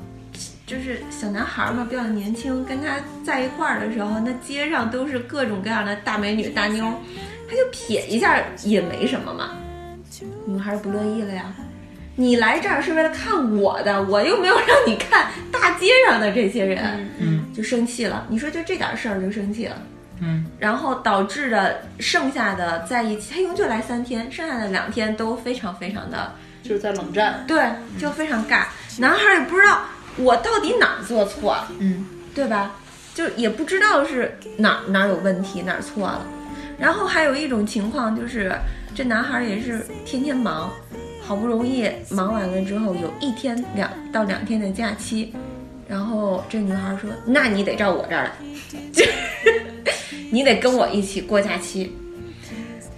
[0.66, 6.94] 就是小男孩儿嘛，比较年轻，跟他在一块儿的时候，那街上都是各种各样的大美女、大妞儿，
[7.48, 9.50] 他就瞥一下也没什么嘛。
[10.46, 11.52] 女孩儿不乐意了呀。
[12.16, 18.24] 你来这儿是为了看我的，我又没有让你看大街上的这些人，嗯就生气了。
[18.28, 19.76] 你说就这点事儿就生气了，
[20.20, 27.44] 嗯然后导致的剩下的在一起，他一共就来三天，剩下的两天都非常非常的就是在冷战。
[27.48, 27.64] 对，
[27.98, 28.62] 就非常尬。
[28.96, 29.80] 男孩儿也不知道
[30.16, 32.76] 我到底哪儿做错了，嗯，对吧？
[33.14, 36.26] 就也不知道是哪儿哪儿有问题，哪儿错了。
[36.78, 38.52] 然后还有一种情况就是，
[38.94, 40.70] 这男孩儿也是天天忙，
[41.22, 45.32] 好不容易忙完了之后，有一天两到两天的假期，
[45.88, 48.32] 然后这女孩儿说：“那你得照我这儿来，
[48.92, 49.12] 就 是
[50.30, 51.96] 你得跟我一起过假期。”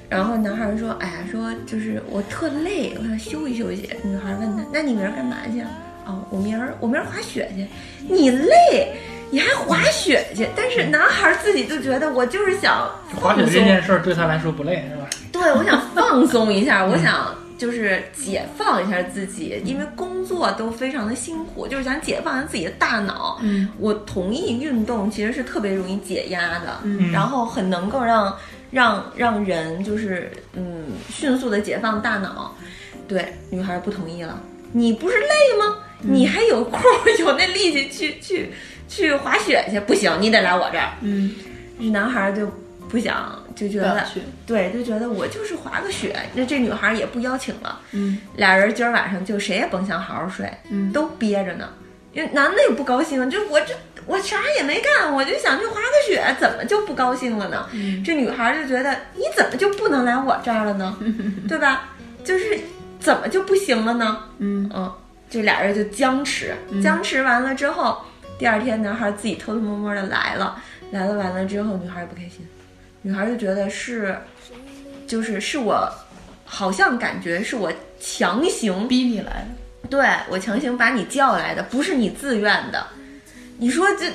[0.08, 5.95] 然后男孩儿说：“哎呀，说就是我特累，我想休息休息。”女孩儿问他：“那你明儿干嘛去啊？”哦，
[6.30, 7.66] 我明儿我明儿滑雪去。
[8.08, 8.92] 你累，
[9.30, 10.48] 你还滑雪去？
[10.56, 15.08] 但是男孩儿自己就觉得我就是想滑雪，这件事儿对他来说不累，是吧？
[15.32, 23.38] 对我想放松一下， 我想就是解放一下自己，因为工作都非常的辛苦，就是想解放一下自己的大脑。
[23.42, 28.34] 嗯，我同意运动其实是特别容易解压的，嗯然后很能够让
[28.70, 32.54] 让让人就是嗯迅速的解放大脑。
[33.08, 34.38] 对，女孩不同意了，
[34.72, 35.76] 你不是累吗？
[36.00, 36.80] 你还有空
[37.18, 38.52] 有那力气去 去
[38.88, 39.80] 去滑雪去？
[39.80, 40.90] 不行，你得来我这儿。
[41.00, 41.34] 嗯，
[41.78, 42.46] 这男孩就
[42.88, 44.04] 不想，就觉得
[44.46, 46.14] 对，就觉得我就是滑个雪。
[46.34, 51.68] 那这女孩也不邀请了，嗯俩人今儿晚上就谁也甭想好好睡，嗯都憋着呢。
[52.12, 53.74] 因为男的也不高兴，就我这
[54.06, 57.68] 我啥也没干，我就想去滑个雪，怎么就不高兴了呢？
[57.72, 60.96] 嗯这女孩就觉得你怎么就不能来我这儿了呢？
[61.48, 61.90] 对吧？
[62.24, 62.58] 就是
[62.98, 64.18] 怎么就不行了呢？
[64.38, 64.90] 嗯嗯，
[65.28, 68.00] 就俩人就僵持，僵持完了之后，
[68.38, 72.46] 第二天男孩自己偷偷摸摸的来了，来了完了之后，女孩也不开心，
[73.02, 74.16] 女孩就觉得是，
[75.06, 75.88] 就是是我，
[76.44, 79.88] 好像感觉是我强行逼你来的。
[79.88, 82.86] 对我强行把你叫来的，不是你自愿的。
[83.58, 84.10] 你说这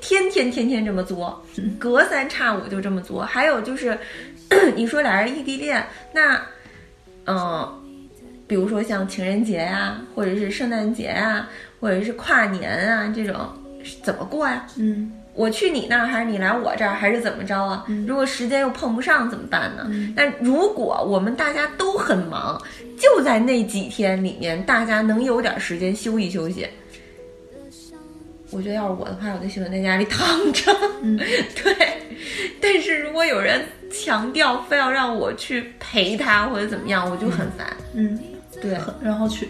[0.00, 1.42] 天天天天这么作，
[1.80, 3.22] 隔三差五就这么作。
[3.22, 3.98] 还有就是，
[4.76, 6.42] 你说俩人异地恋，那，
[7.26, 7.83] 嗯、
[8.54, 11.50] 比如说像情人节呀、或者是圣诞节啊、
[11.80, 13.34] 或者是跨年啊这种，
[14.00, 14.64] 怎么过呀？
[14.76, 17.84] 嗯我去你那儿，还是你来我这儿，还是怎么着啊？
[18.06, 19.90] 如果时间又碰不上怎么办呢？
[20.14, 22.56] 那如果我们大家都很忙，
[22.96, 26.64] 就在那几天里面，大家能有点时间休息休息。
[28.52, 30.72] 我觉得要是我的话，我就喜欢在家里躺着。
[31.02, 31.16] 嗯
[31.60, 31.76] 对，
[32.60, 37.66] 但是如果有人强调非要让我去陪他或者怎么样，我就很烦。
[37.94, 38.16] 嗯，
[38.60, 39.48] 对， 然后去。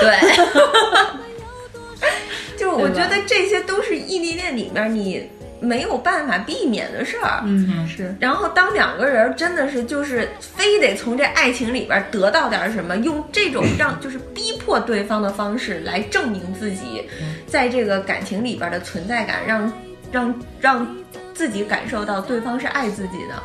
[0.00, 0.18] 对，
[2.56, 5.28] 就是我觉得这些都是异地恋里面你
[5.60, 7.40] 没有办法避免的事儿。
[7.44, 8.14] 嗯，是。
[8.20, 17.08] 然后当两个人真的是就是非得从这爱情里边得到点什么，用这种让就是逼迫对方的方式来证明自己
[17.46, 19.72] 在这个感情里边的存在感，让
[20.10, 20.96] 让让
[21.32, 23.40] 自己感受到对方是爱自己的。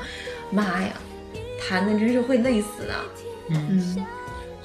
[0.51, 0.89] 妈呀，
[1.61, 2.93] 谈的真是会累死的。
[3.51, 4.05] 嗯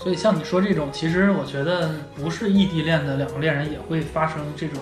[0.05, 4.79] 所以像你说这种，其实我觉得不是异地恋的两个恋人也会发生这种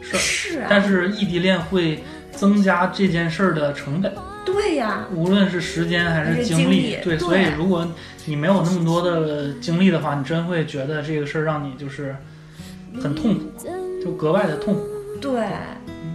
[0.00, 4.12] 事儿，是啊，但是异地恋会增加这件事儿的成本，
[4.46, 7.84] 对呀、无论是时间还还是精精力对，对所以如果
[8.26, 12.14] 你没有那么多的精力的话，你真会觉得这个事儿让你就是
[13.02, 13.44] 很痛苦，
[14.04, 14.86] 就格外的痛苦。
[15.20, 15.48] 对，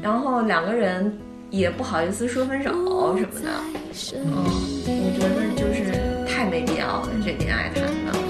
[0.02, 1.14] 然后两个人
[1.50, 2.72] 也不好意思说分手
[3.18, 3.50] 什么的，
[4.16, 4.46] 嗯，
[4.88, 8.25] 我觉得就是太没必要了，这恋爱谈的。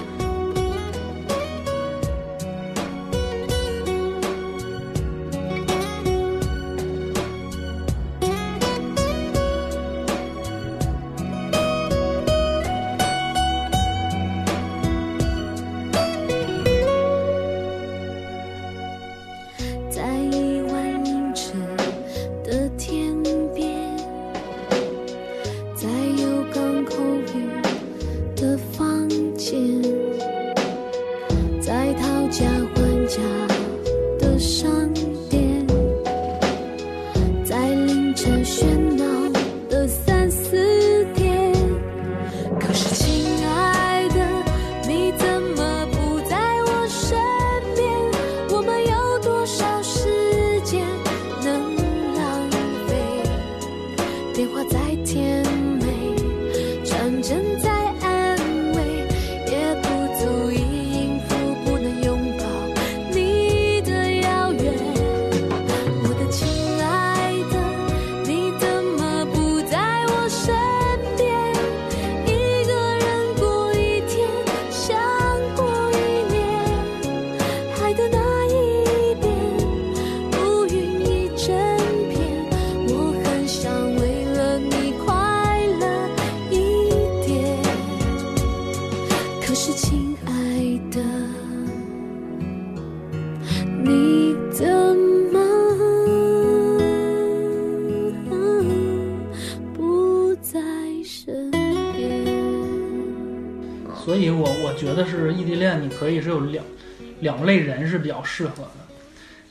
[107.45, 108.71] 两类人是比较适合的。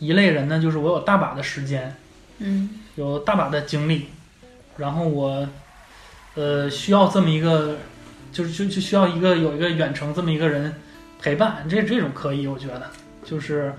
[0.00, 1.94] 一类人呢，就是我有大把的时间，
[2.38, 4.08] 嗯有大把的精力，
[4.76, 5.48] 然后我
[6.34, 7.78] 呃需要这么一个，
[8.32, 10.74] 就是就就需要一个有一个远程这么一个人
[11.20, 12.90] 陪伴，这这种可以，我觉得
[13.24, 13.72] 就是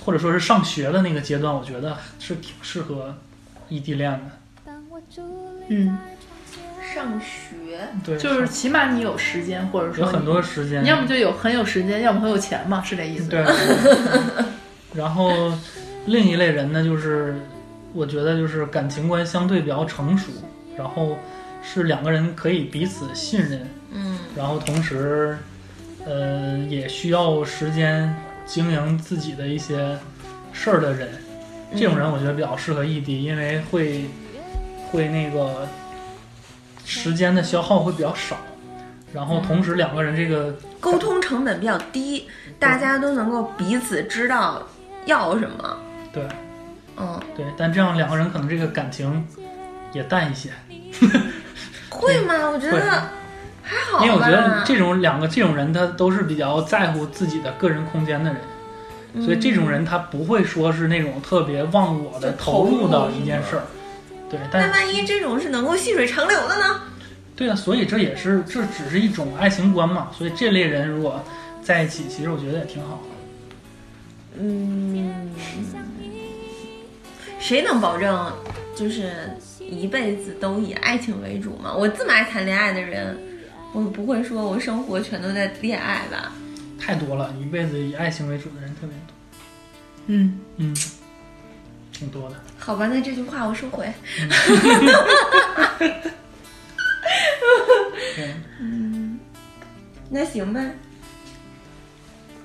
[0.00, 3.14] 或者说是上学的那个阶段，我觉得是挺适合
[3.68, 4.72] 异地恋的。
[5.68, 5.98] 嗯，
[6.98, 13.28] 上学，对，就是起码你有时间，或者说有很多时间，你要么就有很有时间，要么很有钱嘛，是这意思。
[13.28, 13.44] 对。
[14.94, 15.52] 然后
[16.06, 17.36] 另一类人呢，就是
[17.92, 20.32] 我觉得就是感情观相对比较成熟，
[20.76, 21.16] 然后
[21.62, 25.38] 是两个人可以彼此信任，嗯然后同时，
[26.04, 28.12] 呃，也需要时间
[28.44, 29.96] 经营自己的一些
[30.52, 31.08] 事儿的人，
[31.76, 34.06] 这种人我觉得比较适合异地，因为会
[34.90, 35.68] 会那个
[36.88, 38.36] 时间的消耗会比较少，
[39.12, 42.26] 然后同时两个人这个 沟通成本比较低，
[42.58, 44.66] 大家都能够彼此知道
[45.04, 45.76] 要什么。
[46.10, 46.22] 对
[46.96, 49.26] 嗯，对，但这样两个人可能这个感情
[49.92, 50.48] 也淡一些，
[51.90, 52.48] 会吗？
[52.50, 52.80] 我觉得
[53.62, 54.04] 还好吧。
[54.06, 58.40] 因为我觉得这种两个这种人他都是比较在乎自己的个人空间的人。
[59.24, 63.62] 所以这种人他不会说是那种特别忘我的投入投入到一件事儿，
[64.30, 66.82] 对，那但万一这种是能够细水长流的呢？
[67.34, 71.24] 对啊，所以这也是这只是一种爱情观嘛，所以这类人如果
[71.62, 74.40] 在一起，其实我觉得也挺好的。
[74.40, 75.32] 嗯，
[77.38, 78.32] 谁能保证
[78.76, 79.12] 就是
[79.60, 81.74] 一辈子都以爱情为主嘛？
[81.74, 83.16] 我这么爱谈恋爱的人，
[83.72, 86.32] 我不会说我生活全都在恋爱吧？
[86.80, 89.14] 太多了，一辈子以爱情为主的人特别多，
[90.06, 90.76] 嗯，嗯，
[91.92, 92.36] 挺多的。
[92.68, 93.90] 好吧，那这句话我收回。
[98.60, 99.18] 嗯，
[100.10, 100.76] 那行呗，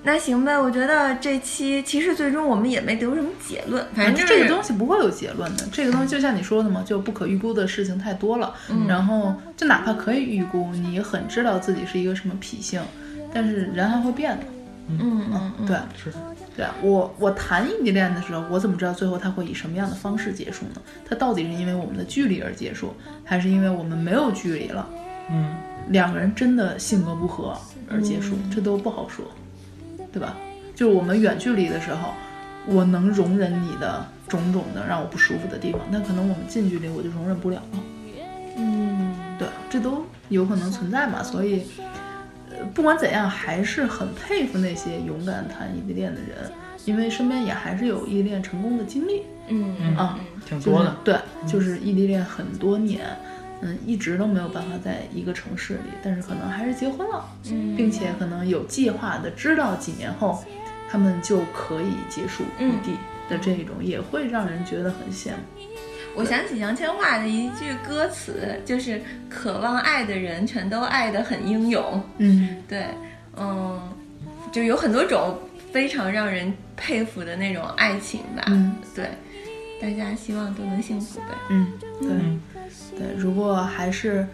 [0.02, 0.58] 那行呗。
[0.58, 5.68] 我觉得这期其实最终我们也没得出什么结论，反正、就是、这个东西不会有结论的。
[5.74, 8.56] 这个东西就像你说的嘛，就不可预估的事情太多了。
[8.70, 12.82] 嗯然后就哪怕可以预估，你很知道自己是一个什么脾性，
[13.34, 14.46] 但是人还会变的。
[14.88, 20.82] 嗯嗯嗯，对，是的，对啊，我我谈异地恋的时候，我怎么知道最后他会以什么样的方式结束呢？
[21.08, 22.94] 他到底是因为我们的距离而结束，
[23.24, 24.88] 还是因为我们没有距离了，
[25.32, 25.56] 嗯，
[25.90, 27.58] 两个人真的性格不合
[27.90, 28.38] 而结束？
[28.54, 29.26] 这都不好说，
[30.12, 30.38] 对吧？
[30.76, 32.14] 就是我们远距离的时候，
[32.68, 37.80] 我能容忍你的种种的让我不舒服的地方，但可能我们近距离我就容忍不了了。
[38.58, 41.93] 嗯，对，这都有可能存在嘛，所以，呃，
[42.74, 46.52] 不管怎样，还是很佩服那些勇敢谈异地恋的人，
[46.86, 50.96] 因为身边也还是有异地恋成功的经历嗯嗯啊，挺多的。
[51.04, 53.06] 就是对，就是异地恋很多年，
[53.62, 60.44] 嗯，一直都没有办法在一个城市里，但是可能还是结婚了，嗯并且可能有计划的知道几年后
[60.90, 62.98] 他们就可以结束异地
[63.30, 65.64] 的这种，也会让人觉得很羡慕。
[66.16, 72.04] 我想起杨千嬅的一句歌词，就是“渴望爱的人全都爱得很英勇”。
[72.20, 72.86] 嗯对，
[73.36, 73.82] 嗯，
[74.52, 75.40] 就有很多种
[75.72, 78.44] 非常让人佩服的那种爱情吧。
[78.48, 79.10] 嗯对，
[79.82, 81.36] 大家希望都能幸福呗。
[81.50, 81.68] 嗯，
[82.00, 82.10] 对。
[82.10, 82.42] 嗯
[82.96, 84.26] 对，如果还是，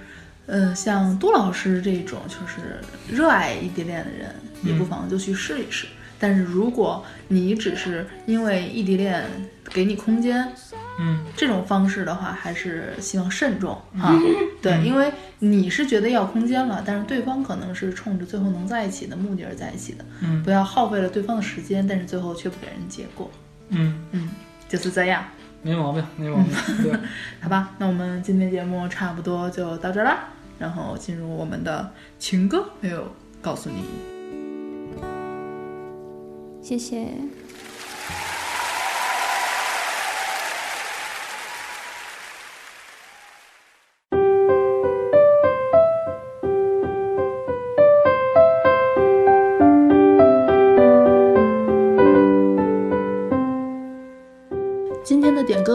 [0.47, 5.88] 呃，像杜老师这种就是热爱异地恋的人，也不妨就去试一试。
[6.19, 9.23] 但是如果你只是因为异地恋
[9.70, 10.51] 给你空间
[10.99, 14.13] 嗯这种方式的话，还是希望慎重啊。
[14.61, 23.30] 对，因为你是觉得要空间了，但是对方可能是冲着最后能在一起的目的而在一起的，嗯不要耗费了对方的时间，但是最后却不给人结果。
[23.70, 24.30] 嗯，嗯，
[24.67, 25.24] 就是这样。
[25.61, 26.47] 没毛病，没毛病。
[26.84, 26.91] 对，
[27.41, 33.11] 好吧，那我们今天节目差不多就到这儿啦，然后进入我们的情歌没有
[33.41, 33.84] 告诉你。
[36.61, 37.07] 谢谢。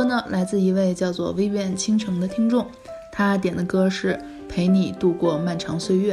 [0.05, 2.67] 呢，来自一位叫做微愿倾城的听众，
[3.11, 4.13] 他点的歌是
[4.49, 6.13] 《陪你度过漫长岁月》。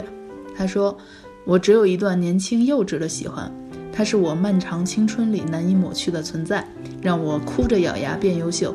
[0.56, 0.98] 他说
[1.46, 3.52] ：“我只有一段年轻幼稚的喜欢，
[3.92, 6.66] 它是我漫长青春里难以抹去的存在，
[7.02, 8.74] 让我哭着咬牙变优秀。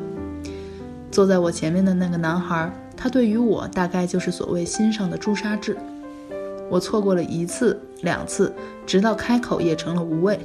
[1.11, 5.77] 坐在我前面的那个男孩，他对于我大概就是所谓心上的朱砂痣。
[6.69, 8.53] 我错过了一次、两次，
[8.85, 10.39] 直到开口也成了无味。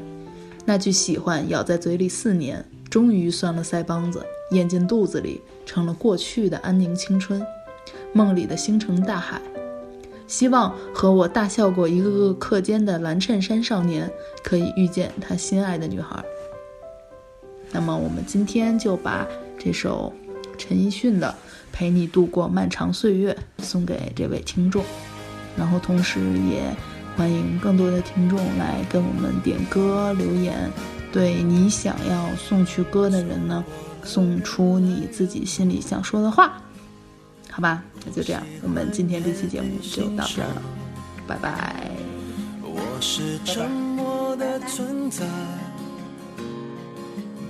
[0.64, 7.44] 那句喜欢咬在嘴里四年，终于酸了腮帮子，咽进肚子里，成了过去的安宁青春，
[8.12, 9.40] 梦里的星辰大海。
[10.28, 14.10] 希望和我大笑过一个个课间的蓝衬衫少年
[14.42, 16.24] 可以遇见他心爱的女孩。
[17.70, 19.26] 那么我们今天就把
[19.58, 20.12] 这首
[20.56, 21.28] 陈奕迅的
[21.70, 24.82] 《陪你度过漫长岁月》送给这位听众，
[25.56, 26.62] 然后同时也
[27.16, 30.70] 欢迎更多的听众来跟我们点歌留言，
[31.12, 33.62] 对你想要送去歌的人呢，
[34.04, 36.60] 送出你自己心里想说的话，
[37.50, 37.82] 好吧？
[38.04, 40.62] 那就这样，我们今天这期节目就到这儿了，
[41.26, 41.90] 拜拜。
[42.62, 45.24] 我是沉默的存在，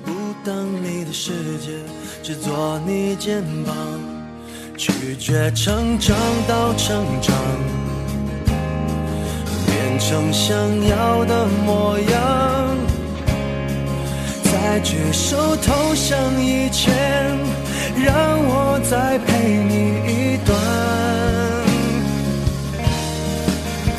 [0.04, 0.12] 不
[0.44, 1.80] 当你的世界，
[2.22, 3.74] 只做你肩膀，
[4.76, 6.16] 拒绝成长
[6.48, 7.34] 到成长，
[9.66, 12.61] 变成想要的模样，
[14.72, 16.94] 在举手投降以前，
[17.94, 20.56] 让我再陪你一段。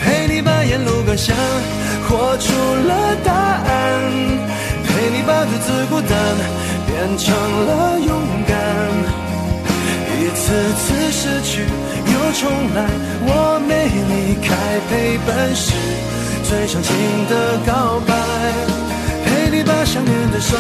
[0.01, 1.38] 陪你把沿路感想
[2.09, 2.51] 活出
[2.88, 4.01] 了答案，
[4.84, 6.09] 陪你把独自孤单
[6.88, 7.30] 变成
[7.67, 8.09] 了勇
[8.47, 8.57] 敢。
[10.17, 11.61] 一次次失去
[12.07, 12.89] 又重来，
[13.28, 14.49] 我没离开，
[14.89, 15.69] 陪伴是
[16.41, 16.89] 最长情
[17.30, 18.83] 的告白。
[19.86, 20.60] 想念的酸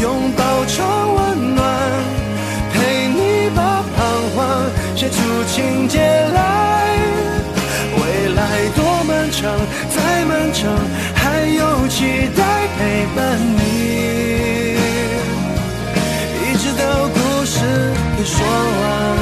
[0.00, 0.84] 拥抱成
[1.14, 1.64] 温暖，
[2.72, 3.96] 陪你把彷
[4.34, 5.16] 徨写出
[5.48, 6.38] 情节来。
[7.96, 9.50] 未来多漫长，
[9.90, 10.70] 再漫长，
[11.14, 14.76] 还有期待陪伴你，
[16.44, 17.58] 一直到故事
[18.18, 19.21] 给说完。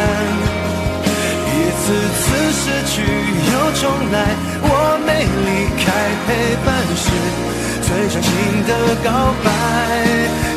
[3.81, 4.15] 重来，
[4.61, 5.89] 我没离开，
[6.27, 6.29] 陪
[6.63, 7.09] 伴是
[7.81, 8.29] 最长情
[8.67, 8.71] 的
[9.03, 9.09] 告
[9.41, 9.49] 白。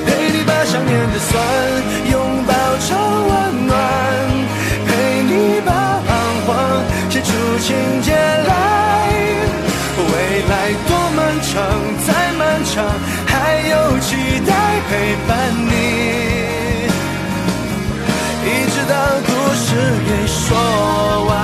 [0.04, 1.32] 陪你把想念的酸
[2.12, 2.52] 拥抱
[2.84, 2.92] 成
[3.28, 3.32] 温
[3.66, 3.72] 暖，
[4.84, 4.88] 陪
[5.24, 5.32] 你
[5.64, 5.72] 把
[6.04, 6.12] 彷
[6.44, 6.52] 徨
[7.08, 7.72] 写出情
[8.02, 8.52] 节来。
[9.96, 10.12] 未
[10.50, 10.52] 来
[10.86, 11.64] 多漫长，
[12.04, 12.84] 再漫长，
[13.24, 13.32] 还
[13.70, 14.52] 有期待
[14.90, 15.32] 陪伴
[15.64, 15.72] 你。
[18.44, 18.94] 一直到
[19.24, 19.66] 故事
[20.04, 21.43] 给说完。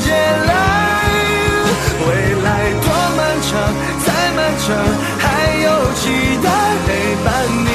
[5.17, 6.01] 还有期
[6.43, 6.49] 待
[6.85, 6.89] 陪
[7.23, 7.29] 伴
[7.65, 7.69] 你。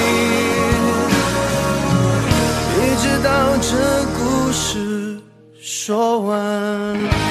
[2.79, 3.29] 一直到
[3.59, 3.71] 这
[4.19, 5.21] 故事
[5.61, 7.26] 说完。